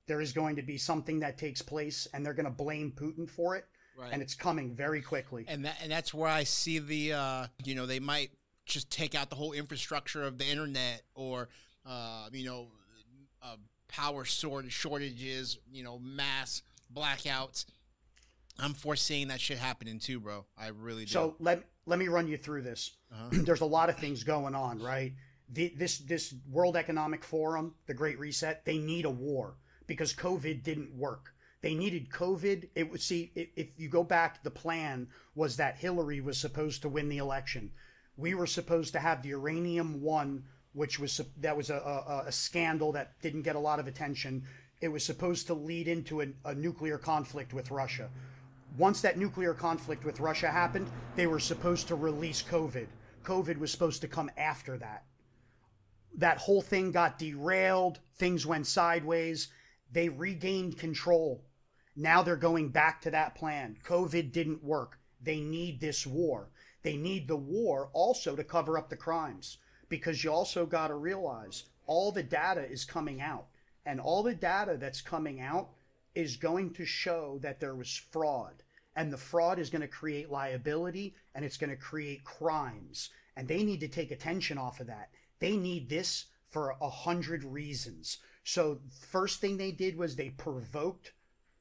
There 0.07 0.21
is 0.21 0.33
going 0.33 0.57
to 0.57 0.63
be 0.63 0.79
something 0.79 1.21
that 1.21 1.37
takes 1.37 1.61
place, 1.61 2.07
and 2.15 2.25
they're 2.25 2.33
going 2.33 2.47
to 2.47 2.51
blame 2.51 2.93
Putin 2.97 3.29
for 3.29 3.57
it. 3.57 3.67
Right. 3.99 4.13
and 4.13 4.23
it's 4.23 4.37
coming 4.37 4.77
very 4.77 5.03
quickly. 5.03 5.45
And 5.49 5.65
that 5.65 5.79
and 5.83 5.91
that's 5.91 6.15
where 6.15 6.31
I 6.31 6.45
see 6.45 6.79
the 6.79 7.15
uh, 7.15 7.47
you 7.65 7.75
know 7.75 7.85
they 7.85 7.99
might 7.99 8.31
just 8.65 8.91
take 8.91 9.17
out 9.17 9.29
the 9.29 9.35
whole 9.35 9.53
infrastructure 9.53 10.23
of 10.23 10.39
the 10.39 10.47
internet 10.47 11.03
or 11.17 11.49
uh, 11.85 12.29
you 12.33 12.47
know 12.47 12.69
uh, 13.43 13.57
power 13.89 14.25
sort 14.25 14.71
shortages, 14.71 15.59
you 15.73 15.83
know, 15.83 15.99
mass 15.99 16.63
blackouts. 16.95 17.65
I'm 18.59 18.75
foreseeing 18.75 19.29
that 19.29 19.41
shit 19.41 19.59
happening 19.59 19.99
too, 19.99 20.21
bro. 20.21 20.45
I 20.57 20.69
really 20.69 21.05
do. 21.05 21.13
So 21.13 21.37
let 21.39 21.65
let 21.87 21.99
me 21.99 22.09
run 22.09 22.29
you 22.29 22.37
through 22.37 22.63
this. 22.63 22.97
Uh-huh. 23.13 23.29
There's 23.45 23.61
a 23.61 23.67
lot 23.67 23.89
of 23.89 23.97
things 23.97 24.25
going 24.25 24.55
on, 24.55 24.81
right? 24.81 25.13
The, 25.51 25.73
this 25.77 25.99
this 25.99 26.35
World 26.51 26.77
Economic 26.77 27.25
Forum, 27.25 27.75
the 27.87 27.95
Great 27.95 28.19
Reset, 28.19 28.65
they 28.65 28.79
need 28.79 29.05
a 29.05 29.11
war 29.11 29.57
because 29.87 30.13
COVID 30.13 30.63
didn't 30.63 30.95
work. 30.95 31.33
They 31.61 31.75
needed 31.75 32.11
COVID. 32.11 32.69
It 32.75 32.91
was 32.91 33.03
see 33.03 33.33
if 33.35 33.69
you 33.77 33.89
go 33.89 34.05
back, 34.05 34.43
the 34.43 34.51
plan 34.51 35.09
was 35.35 35.57
that 35.57 35.77
Hillary 35.77 36.21
was 36.21 36.39
supposed 36.39 36.83
to 36.83 36.89
win 36.89 37.09
the 37.09 37.19
election 37.19 37.73
we 38.19 38.35
were 38.35 38.47
supposed 38.47 38.93
to 38.93 38.99
have 38.99 39.23
the 39.23 39.31
uranium 39.31 40.03
one, 40.03 40.45
which 40.75 40.99
was 40.99 41.21
that 41.41 41.57
was 41.57 41.71
a, 41.71 41.77
a, 41.77 42.25
a 42.27 42.33
scandal 42.33 42.93
that 42.93 43.13
didn't 43.23 43.43
get 43.43 43.57
a 43.57 43.61
lot 43.61 43.79
of 43.79 43.87
attention. 43.87 44.43
It 44.81 44.89
was 44.89 45.05
supposed 45.05 45.47
to 45.47 45.55
lead 45.55 45.89
into 45.89 46.21
a, 46.21 46.27
a 46.45 46.55
nuclear 46.55 46.99
conflict 46.99 47.55
with 47.55 47.71
Russia. 47.71 48.11
Once 48.77 49.01
that 49.01 49.19
nuclear 49.19 49.55
conflict 49.55 50.05
with 50.05 50.21
Russia 50.21 50.49
happened, 50.49 50.89
they 51.17 51.27
were 51.27 51.41
supposed 51.41 51.89
to 51.89 51.95
release 51.95 52.43
COVID. 52.43 52.87
COVID 53.25 53.59
was 53.59 53.71
supposed 53.71 54.01
to 54.03 54.09
come 54.09 54.31
after 54.37 54.77
that. 54.79 55.05
That 56.17 56.39
whole 56.39 56.63
thing 56.63 56.93
got 56.93 57.19
derailed, 57.19 58.01
things 58.17 58.47
went 58.47 58.67
sideways, 58.67 59.49
They 59.91 60.09
regained 60.09 60.79
control. 60.79 61.45
Now 61.97 62.23
they're 62.23 62.37
going 62.37 62.69
back 62.69 63.01
to 63.03 63.11
that 63.11 63.35
plan. 63.35 63.79
COVID 63.85 64.33
didn't 64.33 64.63
work. 64.63 64.99
They 65.21 65.41
need 65.41 65.81
this 65.81 66.07
war. 66.07 66.51
They 66.83 66.97
need 66.97 67.27
the 67.27 67.37
war 67.37 67.91
also 67.93 68.37
to 68.37 68.45
cover 68.45 68.79
up 68.79 68.89
the 68.89 68.97
crimes 68.97 69.59
because 69.89 70.23
you 70.23 70.31
also 70.31 70.67
got 70.67 70.89
to 70.89 70.95
realize 70.95 71.65
all 71.87 72.13
the 72.13 72.23
data 72.23 72.71
is 72.71 72.85
coming 72.85 73.21
out. 73.21 73.47
And 73.85 74.01
all 74.01 74.23
the 74.23 74.35
data 74.35 74.77
that's 74.79 75.01
coming 75.01 75.41
out 75.41 75.71
is 76.19 76.37
going 76.37 76.73
to 76.75 76.85
show 76.85 77.39
that 77.43 77.61
there 77.61 77.77
was 77.77 78.03
fraud. 78.11 78.65
And 78.97 79.13
the 79.13 79.17
fraud 79.17 79.61
is 79.61 79.71
going 79.71 79.83
to 79.83 79.89
create 79.89 80.33
liability 80.33 81.15
and 81.33 81.45
it's 81.45 81.57
going 81.57 81.71
to 81.71 81.77
create 81.77 82.25
crimes. 82.25 83.11
And 83.37 83.47
they 83.47 83.63
need 83.63 83.79
to 83.81 83.89
take 83.89 84.11
attention 84.11 84.59
off 84.59 84.81
of 84.81 84.89
that. 84.89 85.11
They 85.39 85.57
need 85.57 85.89
this 85.89 86.27
for 86.51 86.75
a 86.81 86.91
hundred 86.91 87.45
reasons. 87.45 88.19
So, 88.43 88.81
first 89.11 89.41
thing 89.41 89.57
they 89.57 89.71
did 89.71 89.97
was 89.97 90.17
they 90.17 90.31
provoked 90.31 91.13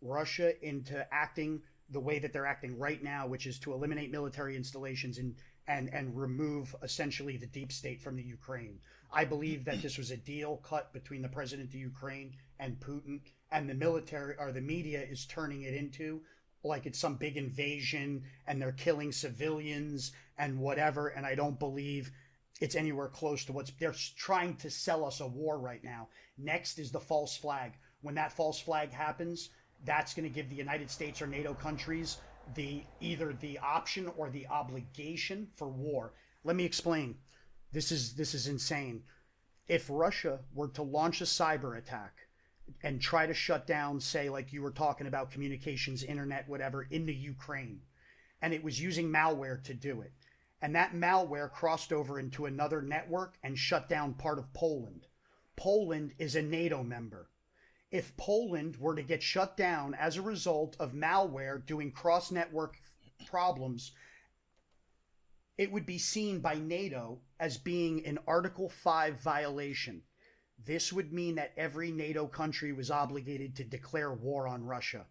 Russia 0.02 0.54
into 0.66 1.06
acting 1.14 1.62
the 1.92 2.00
way 2.00 2.18
that 2.18 2.34
they're 2.34 2.48
acting 2.48 2.80
right 2.80 3.04
now, 3.04 3.28
which 3.28 3.46
is 3.46 3.60
to 3.60 3.74
eliminate 3.74 4.10
military 4.10 4.56
installations 4.56 5.20
and 5.20 5.36
and 5.68 5.94
and 5.94 6.18
remove 6.18 6.76
essentially 6.82 7.38
the 7.38 7.48
deep 7.48 7.72
state 7.72 8.02
from 8.02 8.16
the 8.16 8.24
Ukraine. 8.24 8.80
I 9.12 9.26
believe 9.26 9.66
that 9.66 9.82
this 9.82 9.98
was 9.98 10.12
a 10.12 10.18
deal 10.18 10.58
cut 10.58 10.94
between 10.94 11.22
the 11.22 11.30
president 11.30 11.70
of 11.70 11.76
Ukraine 11.76 12.34
and 12.60 12.80
Putin, 12.80 13.22
and 13.52 13.70
the 13.70 13.74
military 13.74 14.36
or 14.38 14.52
the 14.52 14.62
media 14.62 15.02
is 15.02 15.26
turning 15.26 15.64
it 15.64 15.74
into 15.74 16.22
like 16.64 16.86
it's 16.86 17.00
some 17.00 17.16
big 17.16 17.38
invasion 17.38 18.24
and 18.46 18.62
they're 18.62 18.72
killing 18.74 19.12
civilians 19.12 20.12
and 20.38 20.60
whatever. 20.60 21.08
And 21.10 21.26
I 21.26 21.36
don't 21.36 21.60
believe 21.60 22.12
it's 22.60 22.76
anywhere 22.76 23.08
close 23.08 23.46
to 23.46 23.54
what's 23.54 23.72
they're 23.80 23.96
trying 24.18 24.56
to 24.58 24.70
sell 24.70 25.06
us 25.06 25.20
a 25.20 25.28
war 25.28 25.58
right 25.58 25.84
now. 25.84 26.10
Next 26.38 26.80
is 26.80 26.92
the 26.92 27.00
false 27.00 27.38
flag. 27.38 27.74
When 28.02 28.16
that 28.16 28.32
false 28.32 28.60
flag 28.60 28.92
happens, 28.92 29.50
that's 29.86 30.14
going 30.14 30.28
to 30.28 30.34
give 30.34 30.50
the 30.50 30.56
United 30.56 30.90
States 30.90 31.22
or 31.22 31.28
NATO 31.28 31.54
countries 31.54 32.18
the 32.56 32.84
either 33.00 33.34
the 33.34 33.60
option 33.60 34.10
or 34.18 34.30
the 34.30 34.48
obligation 34.48 35.48
for 35.56 35.68
war. 35.68 36.14
Let 36.44 36.56
me 36.56 36.66
explain. 36.66 37.18
This 37.72 37.92
is 37.92 38.16
this 38.16 38.34
is 38.34 38.48
insane. 38.48 39.04
If 39.68 39.88
Russia 39.90 40.40
were 40.54 40.70
to 40.70 40.84
launch 40.84 41.20
a 41.22 41.26
cyber 41.26 41.78
attack 41.78 42.28
and 42.84 43.02
try 43.02 43.26
to 43.26 43.34
shut 43.34 43.68
down, 43.68 44.00
say, 44.00 44.30
like 44.30 44.54
you 44.54 44.62
were 44.62 44.72
talking 44.72 45.08
about 45.08 45.32
communications, 45.32 46.04
internet, 46.04 46.48
whatever, 46.48 46.84
in 46.90 47.06
the 47.06 47.14
Ukraine, 47.14 47.82
and 48.42 48.54
it 48.54 48.64
was 48.64 48.82
using 48.82 49.10
malware 49.10 49.62
to 49.64 49.74
do 49.74 50.02
it, 50.02 50.14
and 50.62 50.76
that 50.76 50.94
malware 50.94 51.52
crossed 51.52 51.92
over 51.92 52.20
into 52.20 52.46
another 52.46 52.82
network 52.82 53.36
and 53.44 53.58
shut 53.58 53.90
down 53.90 54.14
part 54.14 54.40
of 54.40 54.54
Poland. 54.54 55.08
Poland 55.56 56.14
is 56.18 56.36
a 56.36 56.42
NATO 56.42 56.84
member. 56.84 57.30
If 57.92 58.16
Poland 58.18 58.78
were 58.78 58.96
to 58.96 59.02
get 59.02 59.24
shut 59.24 59.56
down 59.56 59.94
as 59.94 60.18
a 60.18 60.22
result 60.22 60.76
of 60.80 60.94
malware 60.94 61.66
doing 61.66 61.92
cross 61.92 62.32
network 62.32 62.76
problems, 63.26 63.94
it 65.58 65.72
would 65.72 65.86
be 65.86 65.98
seen 65.98 66.40
by 66.40 66.56
NATO 66.56 67.22
as 67.40 67.58
being 67.58 68.06
an 68.06 68.20
Article 68.28 68.70
5 68.70 69.22
violation. 69.22 70.04
This 70.64 70.92
would 70.92 71.14
mean 71.14 71.36
that 71.36 71.54
every 71.56 71.92
NATO 71.92 72.28
country 72.28 72.74
was 72.74 72.92
obligated 72.92 73.56
to 73.56 73.64
declare 73.64 74.14
war 74.14 74.48
on 74.48 74.64
Russia. 74.64 75.06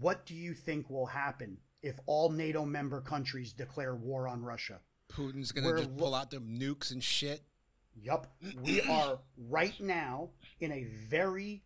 What 0.00 0.24
do 0.24 0.34
you 0.34 0.54
think 0.54 0.88
will 0.88 1.06
happen 1.06 1.58
if 1.82 1.98
all 2.06 2.30
NATO 2.30 2.64
member 2.64 3.00
countries 3.00 3.52
declare 3.52 3.94
war 3.94 4.28
on 4.28 4.42
Russia? 4.42 4.80
Putin's 5.12 5.52
going 5.52 5.76
to 5.76 5.82
just 5.82 5.96
pull 5.96 6.14
out 6.14 6.30
their 6.30 6.40
nukes 6.40 6.90
and 6.90 7.02
shit. 7.02 7.42
Yup. 8.00 8.32
We 8.62 8.80
are 8.82 9.18
right 9.36 9.78
now 9.80 10.30
in 10.60 10.72
a 10.72 10.84
very 11.08 11.64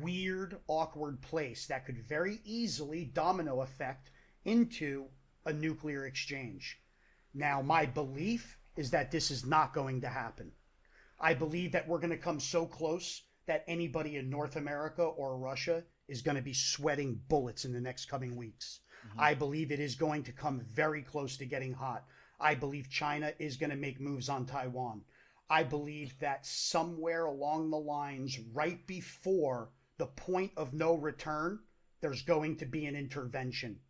weird, 0.00 0.58
awkward 0.68 1.20
place 1.22 1.66
that 1.66 1.86
could 1.86 1.98
very 1.98 2.40
easily 2.44 3.04
domino 3.04 3.60
effect 3.60 4.10
into 4.44 5.06
a 5.44 5.52
nuclear 5.52 6.06
exchange. 6.06 6.80
Now, 7.34 7.62
my 7.62 7.86
belief 7.86 8.58
is 8.76 8.90
that 8.90 9.10
this 9.10 9.30
is 9.30 9.44
not 9.44 9.74
going 9.74 10.00
to 10.02 10.08
happen. 10.08 10.52
I 11.20 11.34
believe 11.34 11.72
that 11.72 11.88
we're 11.88 11.98
going 11.98 12.10
to 12.10 12.16
come 12.16 12.40
so 12.40 12.66
close 12.66 13.22
that 13.46 13.64
anybody 13.66 14.16
in 14.16 14.28
North 14.28 14.56
America 14.56 15.02
or 15.02 15.38
Russia 15.38 15.84
is 16.08 16.22
going 16.22 16.36
to 16.36 16.42
be 16.42 16.52
sweating 16.52 17.20
bullets 17.28 17.64
in 17.64 17.72
the 17.72 17.80
next 17.80 18.06
coming 18.06 18.36
weeks. 18.36 18.80
Mm-hmm. 19.08 19.20
I 19.20 19.34
believe 19.34 19.70
it 19.70 19.80
is 19.80 19.94
going 19.94 20.22
to 20.24 20.32
come 20.32 20.60
very 20.60 21.02
close 21.02 21.36
to 21.38 21.46
getting 21.46 21.72
hot. 21.72 22.04
I 22.38 22.54
believe 22.54 22.90
China 22.90 23.32
is 23.38 23.56
going 23.56 23.70
to 23.70 23.76
make 23.76 24.00
moves 24.00 24.28
on 24.28 24.46
Taiwan. 24.46 25.02
I 25.48 25.62
believe 25.62 26.18
that 26.20 26.44
somewhere 26.44 27.26
along 27.26 27.70
the 27.70 27.78
lines, 27.78 28.38
right 28.52 28.84
before 28.86 29.70
the 29.98 30.06
point 30.06 30.52
of 30.56 30.74
no 30.74 30.94
return, 30.94 31.60
there's 32.00 32.22
going 32.22 32.56
to 32.56 32.66
be 32.66 32.86
an 32.86 32.96
intervention. 32.96 33.80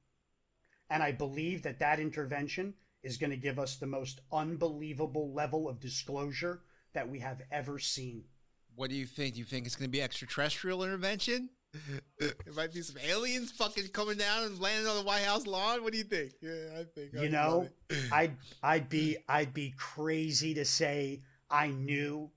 And 0.91 1.03
I 1.03 1.13
believe 1.13 1.63
that 1.63 1.81
that 1.81 1.99
intervention 1.99 2.75
is 3.03 3.17
going 3.17 3.31
to 3.31 3.37
give 3.37 3.59
us 3.59 3.77
the 3.77 3.87
most 3.87 4.21
unbelievable 4.33 5.33
level 5.33 5.69
of 5.69 5.81
disclosure 5.81 6.63
that 6.93 7.09
we 7.09 7.21
have 7.21 7.43
ever 7.51 7.79
seen. 7.79 8.25
What 8.75 8.91
do 8.91 8.97
you 8.97 9.07
think? 9.07 9.35
Do 9.35 9.41
you 9.41 9.45
think 9.45 9.67
it's 9.67 9.77
going 9.77 9.89
to 9.89 9.93
be 9.93 10.03
extraterrestrial 10.03 10.85
intervention? 10.85 11.51
it 12.19 12.55
might 12.55 12.73
be 12.73 12.83
some 12.83 12.97
aliens 13.07 13.51
fucking 13.53 13.89
coming 13.89 14.17
down 14.17 14.45
and 14.45 14.59
landing 14.59 14.87
on 14.87 14.97
the 14.97 15.03
White 15.03 15.25
House 15.25 15.47
lawn. 15.47 15.83
What 15.83 15.93
do 15.93 15.99
you 15.99 16.05
think? 16.05 16.33
Yeah, 16.41 16.81
I 16.81 16.85
think. 16.85 17.13
You 17.13 17.29
know, 17.29 17.69
I'd 18.13 18.37
I'd 18.63 18.89
be 18.89 19.19
I'd 19.29 19.53
be 19.53 19.75
crazy 19.77 20.55
to 20.55 20.65
say 20.65 21.23
I 21.50 21.69
knew. 21.69 22.31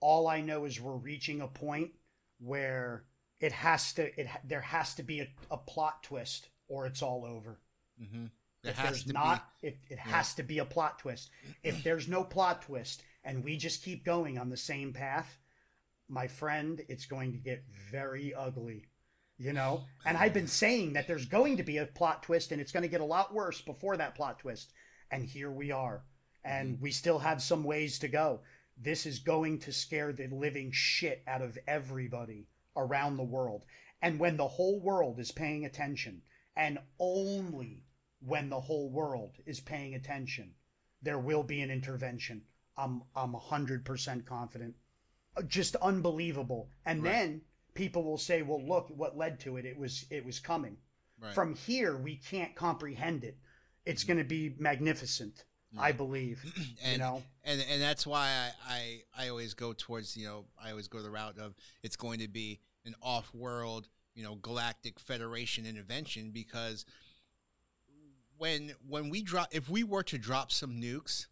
All 0.00 0.28
I 0.28 0.42
know 0.42 0.64
is 0.64 0.80
we're 0.80 0.96
reaching 0.96 1.40
a 1.40 1.48
point 1.48 1.90
where 2.38 3.04
it 3.40 3.52
has 3.52 3.92
to 3.94 4.20
it 4.20 4.28
there 4.44 4.60
has 4.60 4.94
to 4.94 5.02
be 5.02 5.20
a, 5.20 5.28
a 5.50 5.56
plot 5.56 6.02
twist 6.04 6.48
or 6.68 6.86
it's 6.86 7.02
all 7.02 7.24
over. 7.24 7.58
Mm-hmm. 8.00 8.26
If 8.64 8.76
there's 8.82 9.06
not, 9.06 9.44
be. 9.60 9.68
if 9.68 9.74
it 9.88 9.98
yeah. 9.98 10.12
has 10.12 10.34
to 10.34 10.42
be 10.42 10.58
a 10.58 10.64
plot 10.64 10.98
twist. 10.98 11.30
If 11.62 11.82
there's 11.84 12.08
no 12.08 12.24
plot 12.24 12.62
twist 12.62 13.02
and 13.24 13.44
we 13.44 13.56
just 13.56 13.84
keep 13.84 14.04
going 14.04 14.38
on 14.38 14.50
the 14.50 14.56
same 14.56 14.92
path, 14.92 15.38
my 16.08 16.26
friend, 16.26 16.82
it's 16.88 17.06
going 17.06 17.32
to 17.32 17.38
get 17.38 17.64
very 17.90 18.34
ugly. 18.34 18.84
You 19.38 19.52
know? 19.52 19.84
And 20.04 20.16
I've 20.16 20.34
been 20.34 20.48
saying 20.48 20.94
that 20.94 21.06
there's 21.06 21.26
going 21.26 21.58
to 21.58 21.62
be 21.62 21.78
a 21.78 21.86
plot 21.86 22.24
twist 22.24 22.50
and 22.50 22.60
it's 22.60 22.72
going 22.72 22.82
to 22.82 22.88
get 22.88 23.00
a 23.00 23.04
lot 23.04 23.32
worse 23.32 23.60
before 23.60 23.96
that 23.96 24.16
plot 24.16 24.40
twist. 24.40 24.72
And 25.10 25.24
here 25.24 25.50
we 25.50 25.70
are. 25.70 26.02
And 26.44 26.74
mm-hmm. 26.74 26.82
we 26.82 26.90
still 26.90 27.20
have 27.20 27.42
some 27.42 27.64
ways 27.64 27.98
to 28.00 28.08
go. 28.08 28.40
This 28.76 29.06
is 29.06 29.18
going 29.18 29.58
to 29.60 29.72
scare 29.72 30.12
the 30.12 30.28
living 30.28 30.70
shit 30.72 31.22
out 31.26 31.42
of 31.42 31.58
everybody 31.66 32.46
around 32.76 33.16
the 33.16 33.24
world. 33.24 33.64
And 34.00 34.20
when 34.20 34.36
the 34.36 34.46
whole 34.46 34.80
world 34.80 35.18
is 35.18 35.32
paying 35.32 35.64
attention, 35.64 36.22
and 36.56 36.78
only 36.98 37.82
when 38.20 38.48
the 38.48 38.60
whole 38.60 38.90
world 38.90 39.36
is 39.46 39.60
paying 39.60 39.94
attention, 39.94 40.54
there 41.02 41.18
will 41.18 41.42
be 41.42 41.60
an 41.60 41.70
intervention. 41.70 42.42
I'm 42.76 43.02
I'm 43.14 43.32
100% 43.32 44.24
confident. 44.24 44.74
Uh, 45.36 45.42
just 45.42 45.76
unbelievable. 45.76 46.70
And 46.86 47.02
right. 47.02 47.12
then 47.12 47.40
people 47.74 48.04
will 48.04 48.18
say, 48.18 48.42
"Well, 48.42 48.64
look 48.64 48.88
what 48.90 49.16
led 49.16 49.40
to 49.40 49.56
it. 49.56 49.64
It 49.64 49.76
was 49.76 50.06
it 50.10 50.24
was 50.24 50.38
coming." 50.38 50.76
Right. 51.20 51.34
From 51.34 51.54
here, 51.54 51.96
we 51.96 52.16
can't 52.16 52.54
comprehend 52.54 53.24
it. 53.24 53.38
It's 53.84 54.02
mm-hmm. 54.02 54.12
going 54.12 54.18
to 54.18 54.28
be 54.28 54.54
magnificent. 54.58 55.44
I 55.76 55.92
believe, 55.92 56.40
and, 56.82 56.92
you 56.92 56.98
know, 56.98 57.22
and 57.44 57.62
and 57.70 57.82
that's 57.82 58.06
why 58.06 58.28
I, 58.68 59.02
I 59.16 59.24
I 59.24 59.28
always 59.28 59.54
go 59.54 59.72
towards 59.72 60.16
you 60.16 60.26
know 60.26 60.44
I 60.62 60.70
always 60.70 60.88
go 60.88 61.02
the 61.02 61.10
route 61.10 61.38
of 61.38 61.54
it's 61.82 61.96
going 61.96 62.20
to 62.20 62.28
be 62.28 62.60
an 62.86 62.94
off-world 63.02 63.88
you 64.14 64.22
know 64.22 64.36
galactic 64.36 64.98
federation 64.98 65.66
intervention 65.66 66.30
because 66.30 66.86
when 68.38 68.72
when 68.88 69.10
we 69.10 69.22
drop 69.22 69.48
if 69.52 69.68
we 69.68 69.84
were 69.84 70.02
to 70.04 70.16
drop 70.16 70.52
some 70.52 70.80
nukes 70.80 71.26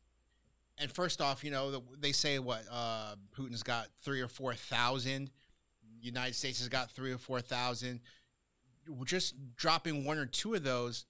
and 0.76 0.90
first 0.90 1.22
off 1.22 1.42
you 1.42 1.50
know 1.50 1.82
they 1.98 2.12
say 2.12 2.38
what 2.38 2.64
uh, 2.70 3.14
putin's 3.34 3.62
got 3.62 3.86
three 4.02 4.20
or 4.20 4.28
four 4.28 4.54
thousand 4.54 5.30
united 6.06 6.34
states 6.34 6.60
has 6.60 6.68
got 6.68 6.90
three 6.90 7.12
or 7.12 7.18
four 7.18 7.40
thousand. 7.40 8.00
Just 9.04 9.34
dropping 9.56 10.04
one 10.04 10.18
or 10.18 10.26
two 10.26 10.54
of 10.54 10.62
those 10.62 11.04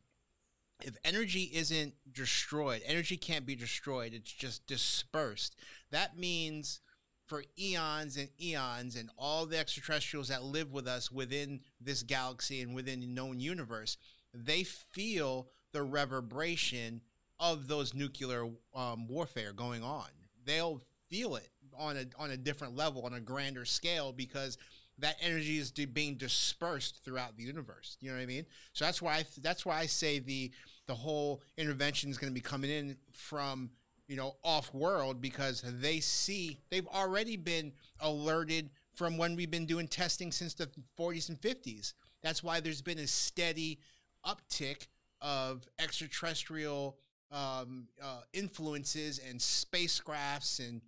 if 0.83 0.97
energy 1.04 1.50
isn't 1.54 1.95
destroyed 2.12 2.83
energy 2.87 3.16
can't 3.16 3.47
be 3.47 3.56
destroyed 3.56 4.12
it's 4.12 4.33
just 4.33 4.66
dispersed 4.66 5.56
that 5.90 6.18
means 6.18 6.80
for 7.25 7.42
eons 7.59 8.16
and 8.16 8.28
eons 8.40 8.95
and 8.95 9.11
all 9.18 9.47
the 9.47 9.59
extraterrestrials 9.59 10.28
that 10.28 10.45
live 10.45 10.73
with 10.73 10.87
us 10.87 11.11
within 11.11 11.61
this 11.80 12.02
galaxy 12.02 12.61
and 12.61 12.75
within 12.75 13.00
the 13.00 13.06
known 13.06 13.40
universe 13.40 13.97
they 14.33 14.64
feel 14.64 15.49
the 15.73 15.83
reverberation 15.83 17.00
of 17.38 17.68
those 17.68 17.95
nuclear 17.95 18.49
um, 18.75 19.06
warfare 19.09 19.52
going 19.52 19.83
on. 19.83 20.09
They'll 20.45 20.83
feel 21.09 21.37
it 21.37 21.50
on 21.76 21.97
a 21.97 22.04
on 22.18 22.30
a 22.30 22.37
different 22.37 22.76
level, 22.76 23.02
on 23.02 23.14
a 23.14 23.21
grander 23.21 23.64
scale, 23.64 24.12
because 24.12 24.56
that 24.98 25.16
energy 25.20 25.58
is 25.58 25.70
being 25.70 26.14
dispersed 26.14 27.04
throughout 27.04 27.36
the 27.36 27.42
universe. 27.42 27.96
You 28.00 28.10
know 28.10 28.16
what 28.16 28.22
I 28.22 28.26
mean? 28.26 28.46
So 28.72 28.84
that's 28.84 29.02
why 29.02 29.16
I, 29.16 29.24
that's 29.42 29.66
why 29.66 29.78
I 29.78 29.86
say 29.86 30.18
the 30.18 30.50
the 30.86 30.94
whole 30.94 31.42
intervention 31.58 32.10
is 32.10 32.18
going 32.18 32.32
to 32.32 32.34
be 32.34 32.40
coming 32.40 32.70
in 32.70 32.96
from 33.12 33.70
you 34.08 34.16
know 34.16 34.36
off 34.42 34.72
world 34.72 35.20
because 35.20 35.62
they 35.66 36.00
see 36.00 36.58
they've 36.70 36.86
already 36.88 37.36
been 37.36 37.72
alerted 38.00 38.70
from 38.94 39.18
when 39.18 39.36
we've 39.36 39.50
been 39.50 39.66
doing 39.66 39.86
testing 39.86 40.32
since 40.32 40.54
the 40.54 40.68
40s 40.98 41.28
and 41.28 41.40
50s. 41.40 41.92
That's 42.22 42.42
why 42.42 42.60
there's 42.60 42.80
been 42.80 42.98
a 42.98 43.06
steady 43.06 43.78
uptick 44.24 44.86
of 45.20 45.66
extraterrestrial 45.78 46.96
um, 47.30 47.88
uh, 48.02 48.20
influences 48.32 49.20
and 49.28 49.38
spacecrafts 49.38 50.66
and 50.66 50.80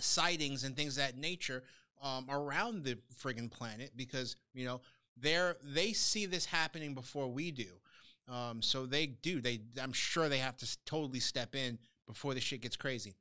sightings 0.00 0.64
and 0.64 0.76
things 0.76 0.96
of 0.96 1.04
that 1.04 1.18
nature 1.18 1.62
um, 2.02 2.26
around 2.28 2.84
the 2.84 2.98
friggin' 3.22 3.50
planet 3.50 3.92
because 3.96 4.36
you 4.52 4.64
know 4.64 4.80
they're 5.16 5.56
they 5.62 5.92
see 5.92 6.26
this 6.26 6.44
happening 6.44 6.94
before 6.94 7.28
we 7.28 7.50
do. 7.50 7.68
Um, 8.28 8.62
so 8.62 8.86
they 8.86 9.06
do. 9.06 9.40
They 9.40 9.60
I'm 9.80 9.92
sure 9.92 10.28
they 10.28 10.38
have 10.38 10.56
to 10.58 10.78
totally 10.84 11.20
step 11.20 11.54
in 11.54 11.78
before 12.06 12.34
the 12.34 12.40
shit 12.40 12.62
gets 12.62 12.76
crazy. 12.76 13.14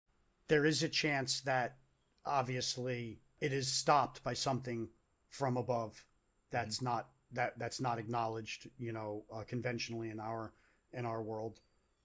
There 0.48 0.66
is 0.66 0.84
a 0.84 0.90
chance 0.90 1.42
that 1.42 1.78
obviously 2.26 3.20
it 3.40 3.52
is 3.52 3.68
stopped 3.68 4.24
by 4.24 4.34
something 4.34 4.88
from 5.30 5.58
above 5.58 6.06
that's 6.52 6.78
mm-hmm. 6.78 6.86
not 6.86 7.10
that 7.34 7.58
that's 7.58 7.82
not 7.82 8.00
acknowledged, 8.00 8.70
you 8.78 8.92
know, 8.92 9.26
uh, 9.34 9.44
conventionally 9.48 10.10
in 10.10 10.20
our 10.20 10.54
in 10.94 11.06
our 11.06 11.22
world. 11.22 11.60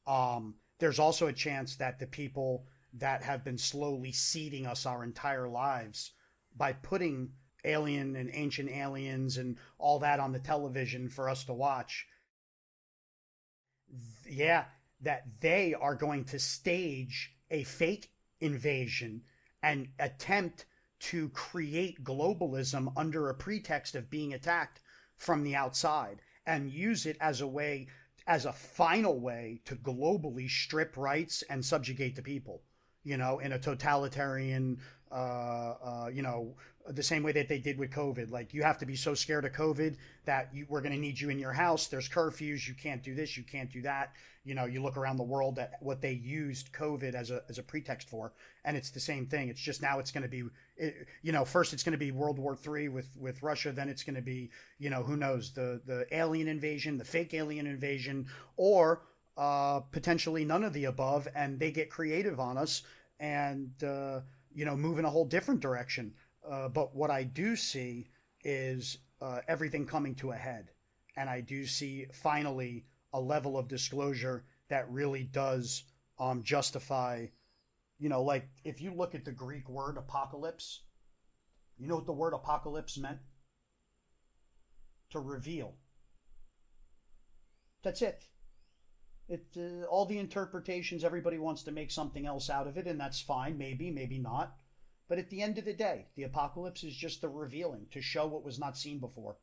Um, 0.07 0.55
there's 0.79 0.99
also 0.99 1.27
a 1.27 1.33
chance 1.33 1.77
that 1.77 1.99
the 1.99 2.07
people 2.07 2.67
that 2.95 3.23
have 3.23 3.45
been 3.45 3.59
slowly 3.59 4.13
seeding 4.13 4.67
us 4.67 4.87
our 4.87 5.05
entire 5.05 5.49
lives 5.49 6.13
by 6.59 6.73
putting 6.73 7.31
alien 7.65 8.17
and 8.17 8.31
ancient 8.35 8.71
aliens 8.71 9.37
and 9.37 9.57
all 9.79 9.99
that 9.99 10.21
on 10.21 10.33
the 10.33 10.39
television 10.39 11.09
for 11.09 11.29
us 11.29 11.45
to 11.45 11.53
watch 11.53 12.07
yeah 14.29 14.65
that 15.01 15.25
they 15.41 15.75
are 15.75 15.95
going 15.95 16.25
to 16.25 16.39
stage 16.39 17.33
a 17.51 17.63
fake 17.65 18.11
invasion 18.41 19.23
and 19.63 19.89
attempt 19.99 20.67
to 21.01 21.29
create 21.31 22.03
globalism 22.03 22.93
under 22.97 23.29
a 23.29 23.35
pretext 23.35 23.95
of 23.95 24.11
being 24.11 24.35
attacked 24.35 24.81
from 25.17 25.43
the 25.43 25.55
outside 25.55 26.21
and 26.47 26.71
use 26.71 27.07
it 27.07 27.17
as 27.21 27.41
a 27.41 27.47
way 27.47 27.87
as 28.27 28.45
a 28.45 28.53
final 28.53 29.19
way 29.19 29.61
to 29.65 29.75
globally 29.75 30.49
strip 30.49 30.97
rights 30.97 31.43
and 31.49 31.65
subjugate 31.65 32.15
the 32.15 32.23
people 32.23 32.63
you 33.05 33.17
know 33.17 33.39
in 33.39 33.53
a 33.53 33.59
totalitarian 33.59 34.79
uh, 35.11 35.15
uh, 35.15 36.11
you 36.13 36.23
know 36.23 36.55
the 36.91 37.03
same 37.03 37.23
way 37.23 37.33
that 37.33 37.49
they 37.49 37.59
did 37.59 37.79
with 37.79 37.91
COVID. 37.91 38.31
Like 38.31 38.55
you 38.55 38.63
have 38.63 38.79
to 38.79 38.87
be 38.87 38.97
so 38.97 39.15
scared 39.15 39.45
of 39.45 39.53
COVID 39.53 39.97
that 40.25 40.49
you, 40.53 40.67
we're 40.69 40.81
going 40.81 40.95
to 40.95 40.99
need 40.99 41.21
you 41.21 41.29
in 41.29 41.39
your 41.39 41.53
house. 41.53 41.87
There's 41.87 42.09
curfews. 42.09 42.67
You 42.67 42.75
can't 42.75 43.03
do 43.03 43.15
this. 43.15 43.37
You 43.37 43.45
can't 43.45 43.71
do 43.71 43.83
that. 43.83 44.13
You 44.45 44.55
know, 44.55 44.65
you 44.65 44.83
look 44.83 44.97
around 44.97 45.19
the 45.19 45.25
world 45.25 45.59
at 45.59 45.73
what 45.81 46.01
they 46.01 46.13
used 46.13 46.73
COVID 46.73 47.15
as 47.15 47.31
a 47.31 47.43
as 47.49 47.59
a 47.59 47.63
pretext 47.63 48.09
for, 48.09 48.33
and 48.65 48.77
it's 48.77 48.91
the 48.91 49.01
same 49.01 49.27
thing. 49.27 49.49
It's 49.49 49.61
just 49.61 49.83
now 49.83 49.99
it's 49.99 50.11
going 50.11 50.23
to 50.23 50.29
be, 50.29 50.45
you 51.23 51.33
know, 51.33 51.45
first 51.45 51.73
it's 51.73 51.83
going 51.83 51.93
to 51.93 51.99
be 51.99 52.13
World 52.13 52.39
War 52.39 52.57
III 52.67 52.89
with 52.89 53.11
with 53.19 53.43
Russia. 53.43 53.73
Then 53.73 53.89
it's 53.89 54.03
going 54.03 54.17
to 54.17 54.23
be, 54.23 54.51
you 54.79 54.89
know, 54.89 55.03
who 55.03 55.17
knows 55.17 55.53
the 55.53 55.83
the 55.85 56.07
alien 56.17 56.49
invasion, 56.49 56.97
the 56.97 57.05
fake 57.05 57.35
alien 57.35 57.67
invasion, 57.67 58.27
or 58.57 59.03
uh, 59.37 59.81
potentially 59.81 60.45
none 60.45 60.65
of 60.65 60.73
the 60.73 60.87
above, 60.87 61.29
and 61.35 61.61
they 61.61 61.71
get 61.71 61.91
creative 61.91 62.41
on 62.41 62.57
us 62.57 62.83
and 63.21 63.71
uh, 63.83 64.21
you 64.55 64.65
know 64.65 64.77
move 64.77 64.99
in 64.99 65.05
a 65.05 65.11
whole 65.11 65.25
different 65.25 65.61
direction. 65.61 66.15
Uh, 66.49 66.69
but 66.69 66.95
what 66.95 67.11
I 67.11 67.25
do 67.25 67.57
see 67.57 68.09
is 68.43 68.99
uh, 69.21 69.41
everything 69.49 69.87
coming 69.87 70.15
to 70.17 70.31
a 70.31 70.37
head. 70.37 70.71
And 71.17 71.29
I 71.29 71.41
do 71.41 71.67
see 71.67 72.07
finally 72.13 72.87
a 73.13 73.21
level 73.21 73.59
of 73.59 73.69
disclosure 73.69 74.45
that 74.69 74.91
really 74.91 75.25
does 75.25 75.85
um, 76.19 76.43
justify, 76.43 77.27
you 77.99 78.09
know, 78.09 78.23
like 78.23 78.49
if 78.65 78.81
you 78.81 78.93
look 78.95 79.15
at 79.15 79.25
the 79.25 79.33
Greek 79.33 79.69
word 79.69 79.97
apocalypse, 79.97 80.83
you 81.77 81.89
know 81.89 81.97
what 81.97 82.07
the 82.07 82.13
word 82.13 82.35
apocalypse 82.35 82.99
meant? 82.99 83.19
To 85.11 85.21
reveal. 85.21 85.75
That's 87.83 88.03
it. 88.03 88.27
It 89.29 89.47
uh, 89.57 89.85
all 89.87 90.07
the 90.07 90.19
interpretations 90.19 91.05
everybody 91.05 91.39
wants 91.39 91.63
to 91.65 91.73
make 91.73 91.91
something 91.91 92.27
else 92.27 92.49
out 92.49 92.67
of 92.67 92.77
it 92.77 92.87
and 92.87 92.99
that's 92.99 93.21
fine 93.21 93.59
maybe 93.59 93.91
maybe 93.91 94.19
not 94.19 94.57
but 95.09 95.19
at 95.19 95.31
the 95.31 95.43
end 95.43 95.59
of 95.59 95.65
the 95.65 95.73
day, 95.73 96.07
the 96.17 96.25
apocalypse 96.25 96.85
is 96.85 96.95
just 96.95 97.23
the 97.23 97.29
revealing 97.29 97.87
to 97.93 98.03
show 98.03 98.27
what 98.27 98.45
was 98.45 98.59
not 98.59 98.77
seen 98.77 98.99
before. 98.99 99.37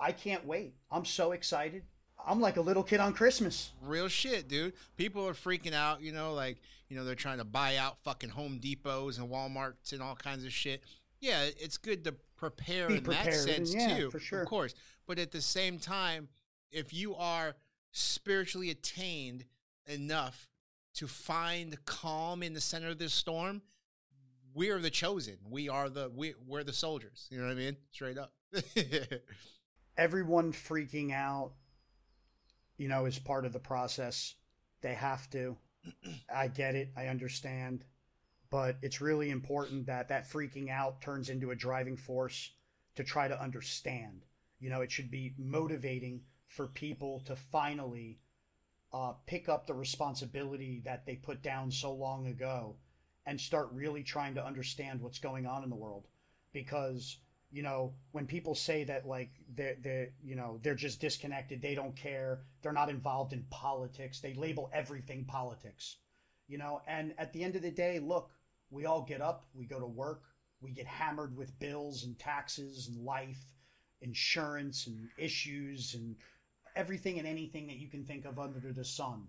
I 0.00 0.12
can't 0.12 0.46
wait. 0.46 0.74
I'm 0.90 1.04
so 1.04 1.32
excited. 1.32 1.82
I'm 2.26 2.40
like 2.40 2.56
a 2.56 2.62
little 2.62 2.82
kid 2.82 2.98
on 2.98 3.12
Christmas. 3.12 3.70
Real 3.82 4.08
shit, 4.08 4.48
dude. 4.48 4.72
People 4.96 5.28
are 5.28 5.34
freaking 5.34 5.74
out, 5.74 6.00
you 6.00 6.12
know, 6.12 6.32
like, 6.32 6.60
you 6.88 6.96
know, 6.96 7.04
they're 7.04 7.14
trying 7.14 7.38
to 7.38 7.44
buy 7.44 7.76
out 7.76 7.98
fucking 8.02 8.30
Home 8.30 8.58
Depots 8.58 9.18
and 9.18 9.28
Walmarts 9.28 9.92
and 9.92 10.02
all 10.02 10.16
kinds 10.16 10.44
of 10.44 10.52
shit. 10.52 10.82
Yeah, 11.20 11.42
it's 11.42 11.76
good 11.76 12.04
to 12.04 12.14
prepare 12.36 12.88
Be 12.88 12.96
in 12.96 13.04
that 13.04 13.34
sense 13.34 13.74
yeah, 13.74 13.98
too. 13.98 14.10
For 14.10 14.18
sure. 14.18 14.42
Of 14.42 14.48
course. 14.48 14.74
But 15.06 15.18
at 15.18 15.30
the 15.30 15.42
same 15.42 15.78
time, 15.78 16.28
if 16.70 16.94
you 16.94 17.14
are 17.16 17.54
spiritually 17.92 18.70
attained 18.70 19.44
enough 19.86 20.48
to 20.94 21.06
find 21.06 21.76
calm 21.84 22.42
in 22.42 22.54
the 22.54 22.60
center 22.60 22.88
of 22.88 22.98
this 22.98 23.14
storm, 23.14 23.62
we 24.54 24.70
are 24.70 24.80
the 24.80 24.90
chosen. 24.90 25.36
We 25.48 25.68
are 25.68 25.88
the 25.88 26.10
we 26.14 26.34
we're 26.46 26.64
the 26.64 26.72
soldiers. 26.72 27.28
You 27.30 27.38
know 27.38 27.46
what 27.46 27.52
I 27.52 27.54
mean? 27.54 27.76
Straight 27.92 28.18
up. 28.18 28.32
Everyone 29.96 30.52
freaking 30.52 31.12
out, 31.12 31.52
you 32.76 32.88
know, 32.88 33.06
is 33.06 33.18
part 33.18 33.44
of 33.44 33.52
the 33.52 33.58
process. 33.58 34.34
They 34.80 34.94
have 34.94 35.28
to. 35.30 35.56
I 36.34 36.48
get 36.48 36.74
it. 36.74 36.90
I 36.96 37.06
understand. 37.06 37.84
But 38.50 38.76
it's 38.82 39.00
really 39.00 39.30
important 39.30 39.86
that 39.86 40.08
that 40.08 40.28
freaking 40.28 40.70
out 40.70 41.00
turns 41.00 41.28
into 41.28 41.50
a 41.50 41.56
driving 41.56 41.96
force 41.96 42.50
to 42.96 43.04
try 43.04 43.28
to 43.28 43.40
understand. 43.40 44.24
You 44.58 44.70
know, 44.70 44.80
it 44.80 44.90
should 44.90 45.10
be 45.10 45.34
motivating 45.38 46.22
for 46.48 46.66
people 46.66 47.22
to 47.26 47.36
finally 47.36 48.18
uh, 48.92 49.12
pick 49.26 49.48
up 49.48 49.66
the 49.66 49.74
responsibility 49.74 50.82
that 50.84 51.06
they 51.06 51.14
put 51.14 51.42
down 51.42 51.70
so 51.70 51.92
long 51.92 52.26
ago 52.26 52.76
and 53.26 53.40
start 53.40 53.68
really 53.72 54.02
trying 54.02 54.34
to 54.34 54.44
understand 54.44 55.00
what's 55.00 55.18
going 55.18 55.46
on 55.46 55.62
in 55.62 55.70
the 55.70 55.76
world. 55.76 56.06
Because 56.52 57.18
you 57.50 57.62
know 57.62 57.94
when 58.12 58.26
people 58.26 58.54
say 58.54 58.84
that 58.84 59.06
like 59.06 59.30
they're, 59.54 59.76
they're 59.82 60.08
you 60.22 60.34
know 60.36 60.58
they're 60.62 60.74
just 60.74 61.00
disconnected 61.00 61.62
they 61.62 61.74
don't 61.74 61.96
care 61.96 62.40
they're 62.60 62.72
not 62.72 62.90
involved 62.90 63.32
in 63.32 63.42
politics 63.48 64.20
they 64.20 64.34
label 64.34 64.70
everything 64.74 65.24
politics 65.24 65.96
you 66.48 66.56
know? 66.58 66.80
And 66.86 67.14
at 67.18 67.32
the 67.32 67.44
end 67.44 67.56
of 67.56 67.62
the 67.62 67.70
day 67.70 68.00
look 68.00 68.30
we 68.70 68.86
all 68.86 69.02
get 69.02 69.20
up 69.20 69.46
we 69.54 69.66
go 69.66 69.78
to 69.78 69.86
work 69.86 70.22
we 70.60 70.72
get 70.72 70.86
hammered 70.86 71.36
with 71.36 71.58
bills 71.58 72.04
and 72.04 72.18
taxes 72.18 72.88
and 72.88 73.04
life 73.04 73.42
insurance 74.00 74.86
and 74.86 75.08
issues 75.16 75.94
and 75.94 76.16
everything 76.76 77.18
and 77.18 77.28
anything 77.28 77.66
that 77.66 77.76
you 77.76 77.88
can 77.88 78.04
think 78.04 78.24
of 78.24 78.38
under 78.38 78.72
the 78.72 78.84
sun 78.84 79.28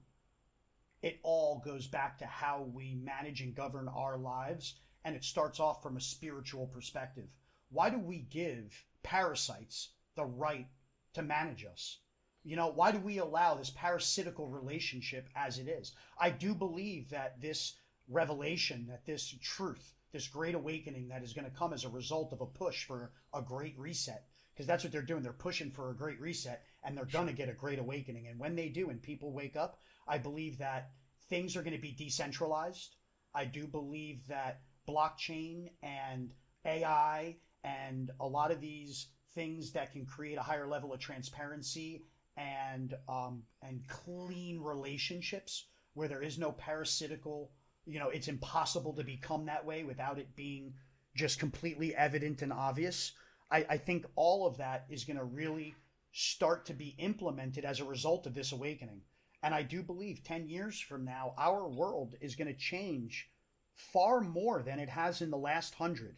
it 1.01 1.19
all 1.23 1.61
goes 1.63 1.87
back 1.87 2.17
to 2.17 2.25
how 2.25 2.63
we 2.73 2.93
manage 2.95 3.41
and 3.41 3.55
govern 3.55 3.87
our 3.87 4.17
lives. 4.17 4.75
And 5.05 5.15
it 5.15 5.23
starts 5.23 5.59
off 5.59 5.81
from 5.81 5.95
a 5.95 6.01
spiritual 6.01 6.67
perspective. 6.67 7.29
Why 7.69 7.89
do 7.89 7.97
we 7.97 8.19
give 8.19 8.83
parasites 9.01 9.89
the 10.15 10.25
right 10.25 10.67
to 11.13 11.21
manage 11.21 11.63
us? 11.63 11.99
You 12.43 12.55
know, 12.55 12.67
why 12.67 12.91
do 12.91 12.99
we 12.99 13.17
allow 13.17 13.55
this 13.55 13.69
parasitical 13.69 14.47
relationship 14.47 15.29
as 15.35 15.57
it 15.57 15.67
is? 15.67 15.93
I 16.19 16.31
do 16.31 16.53
believe 16.53 17.09
that 17.09 17.39
this 17.39 17.75
revelation, 18.09 18.87
that 18.87 19.05
this 19.05 19.35
truth, 19.41 19.93
this 20.11 20.27
great 20.27 20.55
awakening 20.55 21.07
that 21.09 21.23
is 21.23 21.33
going 21.33 21.49
to 21.49 21.57
come 21.57 21.73
as 21.73 21.85
a 21.85 21.89
result 21.89 22.33
of 22.33 22.41
a 22.41 22.45
push 22.45 22.85
for 22.85 23.11
a 23.33 23.41
great 23.41 23.77
reset, 23.77 24.25
because 24.53 24.67
that's 24.67 24.83
what 24.83 24.91
they're 24.91 25.01
doing. 25.01 25.21
They're 25.21 25.33
pushing 25.33 25.71
for 25.71 25.91
a 25.91 25.95
great 25.95 26.19
reset 26.19 26.65
and 26.83 26.95
they're 26.95 27.05
going 27.05 27.27
to 27.27 27.33
get 27.33 27.49
a 27.49 27.53
great 27.53 27.79
awakening. 27.79 28.27
And 28.27 28.39
when 28.39 28.55
they 28.55 28.69
do 28.69 28.89
and 28.89 29.01
people 29.01 29.33
wake 29.33 29.55
up, 29.55 29.77
I 30.07 30.17
believe 30.17 30.57
that 30.59 30.89
things 31.29 31.55
are 31.55 31.63
going 31.63 31.75
to 31.75 31.81
be 31.81 31.91
decentralized. 31.91 32.95
I 33.35 33.45
do 33.45 33.67
believe 33.67 34.25
that 34.27 34.61
blockchain 34.87 35.69
and 35.83 36.31
AI 36.65 37.37
and 37.63 38.11
a 38.19 38.27
lot 38.27 38.51
of 38.51 38.61
these 38.61 39.07
things 39.35 39.71
that 39.73 39.91
can 39.91 40.05
create 40.05 40.37
a 40.37 40.43
higher 40.43 40.67
level 40.67 40.93
of 40.93 40.99
transparency 40.99 42.03
and 42.37 42.93
um, 43.07 43.43
and 43.61 43.81
clean 43.87 44.59
relationships 44.61 45.65
where 45.93 46.07
there 46.07 46.21
is 46.21 46.37
no 46.37 46.51
parasitical 46.51 47.51
you 47.85 47.99
know 47.99 48.09
it's 48.09 48.27
impossible 48.27 48.93
to 48.93 49.03
become 49.03 49.45
that 49.45 49.65
way 49.65 49.83
without 49.83 50.17
it 50.17 50.35
being 50.35 50.73
just 51.15 51.39
completely 51.39 51.95
evident 51.95 52.41
and 52.41 52.53
obvious 52.53 53.13
i, 53.51 53.65
I 53.69 53.77
think 53.77 54.05
all 54.15 54.47
of 54.47 54.57
that 54.57 54.85
is 54.89 55.03
going 55.03 55.17
to 55.17 55.23
really 55.23 55.75
start 56.11 56.65
to 56.65 56.73
be 56.73 56.95
implemented 56.97 57.65
as 57.65 57.79
a 57.79 57.85
result 57.85 58.25
of 58.25 58.33
this 58.33 58.51
awakening 58.51 59.01
and 59.41 59.53
I 59.53 59.63
do 59.63 59.81
believe 59.81 60.23
10 60.23 60.47
years 60.47 60.79
from 60.79 61.05
now, 61.05 61.33
our 61.37 61.67
world 61.67 62.15
is 62.19 62.35
going 62.35 62.47
to 62.47 62.59
change 62.59 63.29
far 63.73 64.19
more 64.19 64.61
than 64.61 64.79
it 64.79 64.89
has 64.89 65.21
in 65.21 65.29
the 65.29 65.37
last 65.37 65.75
hundred. 65.75 66.17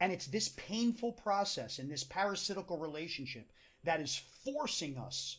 And 0.00 0.12
it's 0.12 0.26
this 0.26 0.48
painful 0.50 1.12
process 1.12 1.78
and 1.78 1.90
this 1.90 2.04
parasitical 2.04 2.78
relationship 2.78 3.50
that 3.84 4.00
is 4.00 4.22
forcing 4.44 4.96
us, 4.96 5.38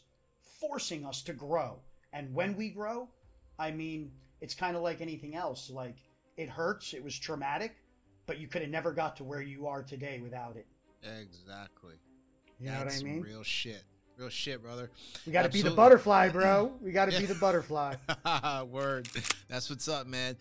forcing 0.61 1.05
us 1.05 1.23
to 1.23 1.33
grow. 1.33 1.79
And 2.13 2.33
when 2.33 2.55
we 2.55 2.69
grow, 2.69 3.09
I 3.57 3.71
mean, 3.71 4.11
it's 4.39 4.53
kind 4.53 4.75
of 4.75 4.83
like 4.83 5.01
anything 5.01 5.35
else. 5.35 5.69
Like, 5.69 5.97
it 6.37 6.49
hurts, 6.49 6.93
it 6.93 7.03
was 7.03 7.17
traumatic, 7.17 7.75
but 8.27 8.39
you 8.39 8.47
could 8.47 8.61
have 8.61 8.71
never 8.71 8.93
got 8.93 9.17
to 9.17 9.23
where 9.23 9.41
you 9.41 9.65
are 9.67 9.81
today 9.81 10.19
without 10.21 10.57
it. 10.57 10.67
Exactly. 11.01 11.95
You 12.59 12.67
know 12.67 12.83
That's 12.83 13.01
what 13.01 13.09
I 13.09 13.11
mean? 13.11 13.21
Real 13.21 13.43
shit. 13.43 13.83
Real 14.17 14.29
shit, 14.29 14.61
brother. 14.61 14.89
We 15.25 15.33
got 15.33 15.43
to 15.43 15.49
be 15.51 15.61
the 15.61 15.71
butterfly, 15.71 16.29
bro. 16.29 16.71
We 16.81 16.91
got 16.91 17.11
to 17.11 17.17
be 17.17 17.25
the 17.25 17.35
butterfly. 17.35 17.95
Word. 18.69 19.09
That's 19.49 19.69
what's 19.69 19.87
up, 19.87 20.07
man. 20.07 20.37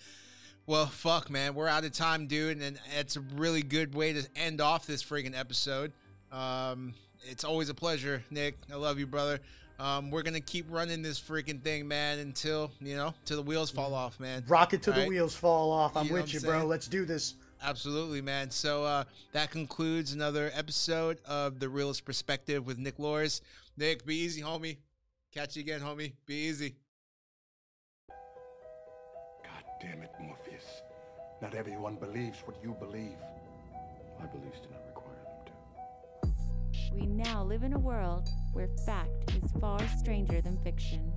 Well, 0.66 0.86
fuck, 0.86 1.28
man. 1.28 1.54
We're 1.54 1.68
out 1.68 1.84
of 1.84 1.92
time, 1.92 2.26
dude, 2.26 2.62
and 2.62 2.78
it's 2.98 3.16
a 3.16 3.20
really 3.20 3.62
good 3.62 3.94
way 3.94 4.12
to 4.14 4.26
end 4.34 4.60
off 4.60 4.86
this 4.86 5.02
freaking 5.02 5.38
episode. 5.38 5.92
Um, 6.32 6.94
it's 7.24 7.44
always 7.44 7.68
a 7.68 7.74
pleasure, 7.74 8.22
Nick. 8.30 8.56
I 8.72 8.76
love 8.76 8.98
you, 8.98 9.06
brother. 9.06 9.40
Um, 9.78 10.10
we're 10.10 10.22
gonna 10.22 10.40
keep 10.40 10.66
running 10.70 11.02
this 11.02 11.20
freaking 11.20 11.60
thing, 11.60 11.88
man, 11.88 12.20
until 12.20 12.70
you 12.80 12.96
know, 12.96 13.12
till 13.24 13.36
the 13.36 13.42
wheels 13.42 13.70
fall 13.70 13.92
off, 13.92 14.20
man. 14.20 14.44
Rocket 14.46 14.82
till 14.82 14.94
the 14.94 15.06
wheels 15.06 15.34
fall 15.34 15.72
off. 15.72 15.96
I'm 15.96 16.06
You 16.06 16.14
with 16.14 16.32
you, 16.32 16.40
bro. 16.40 16.64
Let's 16.64 16.86
do 16.86 17.04
this. 17.04 17.34
Absolutely, 17.64 18.20
man. 18.20 18.50
So 18.50 18.84
uh, 18.84 19.04
that 19.32 19.50
concludes 19.50 20.12
another 20.12 20.50
episode 20.54 21.18
of 21.24 21.60
the 21.60 21.68
Realist 21.70 22.04
Perspective 22.04 22.66
with 22.66 22.76
Nick 22.76 22.98
Lors. 22.98 23.40
Nick, 23.78 24.04
be 24.04 24.16
easy, 24.16 24.42
homie. 24.42 24.76
Catch 25.32 25.56
you 25.56 25.62
again, 25.62 25.80
homie. 25.80 26.12
Be 26.26 26.34
easy. 26.34 26.74
God 28.08 29.64
damn 29.80 30.02
it, 30.02 30.10
Morpheus. 30.20 30.82
Not 31.40 31.54
everyone 31.54 31.94
believes 31.94 32.40
what 32.44 32.56
you 32.62 32.76
believe. 32.78 33.16
My 34.20 34.26
beliefs 34.26 34.60
do 34.60 34.68
not 34.70 34.82
require 34.86 35.16
them 35.24 36.30
to. 36.92 36.94
We 36.94 37.06
now 37.06 37.42
live 37.44 37.62
in 37.62 37.72
a 37.72 37.78
world 37.78 38.28
where 38.52 38.68
fact 38.84 39.34
is 39.42 39.50
far 39.58 39.80
stranger 39.98 40.42
than 40.42 40.58
fiction. 40.58 41.10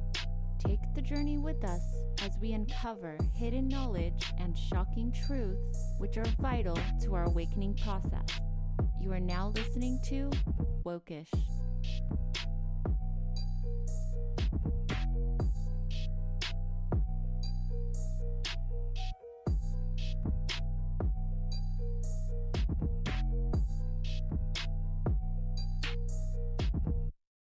Take 0.59 0.79
the 0.95 1.01
journey 1.01 1.37
with 1.37 1.63
us 1.63 1.81
as 2.21 2.31
we 2.41 2.53
uncover 2.53 3.17
hidden 3.35 3.67
knowledge 3.67 4.33
and 4.39 4.57
shocking 4.57 5.13
truths 5.27 5.79
which 5.99 6.17
are 6.17 6.25
vital 6.39 6.77
to 7.03 7.13
our 7.13 7.25
awakening 7.25 7.75
process. 7.75 8.27
You 8.99 9.11
are 9.13 9.19
now 9.19 9.53
listening 9.55 9.99
to 10.05 10.31
Wokish. 10.83 11.29